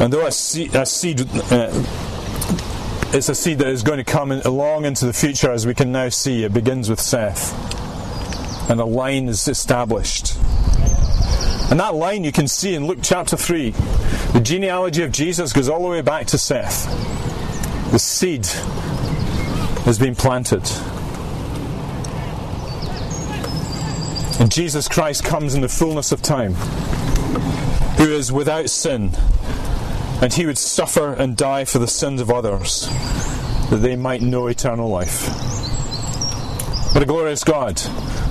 And 0.00 0.12
though 0.12 0.26
a 0.26 0.32
seed, 0.32 0.74
a 0.74 0.86
seed 0.86 1.20
uh, 1.50 1.70
it's 3.10 3.30
a 3.30 3.34
seed 3.34 3.58
that 3.58 3.68
is 3.68 3.82
going 3.82 3.96
to 3.96 4.04
come 4.04 4.32
in, 4.32 4.40
long 4.42 4.84
into 4.84 5.06
the 5.06 5.14
future, 5.14 5.50
as 5.50 5.66
we 5.66 5.74
can 5.74 5.90
now 5.90 6.10
see. 6.10 6.44
It 6.44 6.52
begins 6.52 6.90
with 6.90 7.00
Seth, 7.00 7.52
and 8.70 8.80
a 8.80 8.84
line 8.84 9.28
is 9.28 9.48
established. 9.48 10.36
And 11.70 11.80
that 11.80 11.94
line 11.94 12.24
you 12.24 12.32
can 12.32 12.48
see 12.48 12.74
in 12.74 12.86
Luke 12.86 13.00
chapter 13.02 13.36
3. 13.36 13.70
The 14.32 14.40
genealogy 14.42 15.02
of 15.02 15.12
Jesus 15.12 15.52
goes 15.52 15.68
all 15.68 15.82
the 15.82 15.88
way 15.88 16.02
back 16.02 16.26
to 16.28 16.38
Seth. 16.38 16.86
The 17.92 17.98
seed 17.98 18.46
has 19.84 19.98
been 19.98 20.14
planted. 20.14 20.62
And 24.40 24.50
Jesus 24.50 24.88
Christ 24.88 25.24
comes 25.24 25.54
in 25.54 25.60
the 25.60 25.68
fullness 25.68 26.12
of 26.12 26.22
time, 26.22 26.54
who 27.96 28.12
is 28.12 28.30
without 28.32 28.70
sin 28.70 29.12
and 30.20 30.32
he 30.32 30.46
would 30.46 30.58
suffer 30.58 31.12
and 31.12 31.36
die 31.36 31.64
for 31.64 31.78
the 31.78 31.86
sins 31.86 32.20
of 32.20 32.30
others, 32.30 32.88
that 33.70 33.78
they 33.82 33.94
might 33.94 34.20
know 34.20 34.48
eternal 34.48 34.88
life. 34.88 35.28
What 36.92 37.02
a 37.02 37.06
glorious 37.06 37.44
God! 37.44 37.80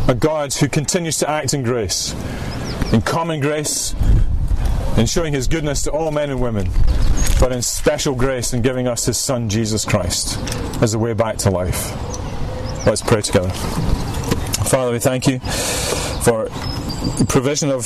A 0.09 0.15
God 0.15 0.53
who 0.53 0.67
continues 0.67 1.17
to 1.19 1.29
act 1.29 1.53
in 1.53 1.63
grace, 1.63 2.13
in 2.93 3.01
common 3.01 3.39
grace, 3.39 3.93
in 4.97 5.05
showing 5.05 5.33
his 5.33 5.47
goodness 5.47 5.83
to 5.83 5.91
all 5.91 6.11
men 6.11 6.29
and 6.29 6.41
women, 6.41 6.69
but 7.39 7.51
in 7.51 7.61
special 7.61 8.15
grace 8.15 8.53
in 8.53 8.61
giving 8.61 8.87
us 8.87 9.05
his 9.05 9.17
Son, 9.17 9.49
Jesus 9.49 9.85
Christ, 9.85 10.37
as 10.81 10.93
a 10.93 10.99
way 10.99 11.13
back 11.13 11.37
to 11.37 11.49
life. 11.49 11.91
Let's 12.85 13.01
pray 13.01 13.21
together. 13.21 13.49
Father, 13.49 14.91
we 14.91 14.99
thank 14.99 15.27
you 15.27 15.39
for 15.39 16.45
the 17.17 17.25
provision 17.27 17.69
of 17.69 17.79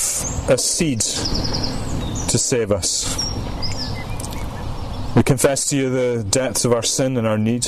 a 0.49 0.57
seed 0.57 1.01
to 1.01 2.37
save 2.37 2.71
us. 2.71 3.17
We 5.15 5.23
confess 5.23 5.65
to 5.69 5.75
you 5.75 5.89
the 5.89 6.23
depths 6.23 6.63
of 6.63 6.71
our 6.71 6.83
sin 6.83 7.17
and 7.17 7.27
our 7.27 7.37
need. 7.37 7.67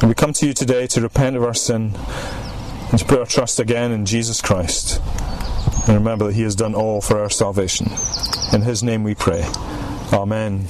And 0.00 0.08
we 0.08 0.14
come 0.14 0.32
to 0.32 0.46
you 0.46 0.54
today 0.54 0.86
to 0.88 1.00
repent 1.00 1.36
of 1.36 1.44
our 1.44 1.54
sin 1.54 1.94
and 2.90 2.98
to 2.98 3.04
put 3.04 3.18
our 3.18 3.26
trust 3.26 3.60
again 3.60 3.92
in 3.92 4.06
Jesus 4.06 4.40
Christ. 4.40 5.00
And 5.86 5.96
remember 5.96 6.26
that 6.26 6.34
He 6.34 6.42
has 6.42 6.54
done 6.54 6.74
all 6.74 7.00
for 7.00 7.18
our 7.20 7.30
salvation. 7.30 7.88
In 8.52 8.62
His 8.62 8.82
name 8.82 9.02
we 9.02 9.14
pray. 9.14 9.42
Amen. 10.12 10.66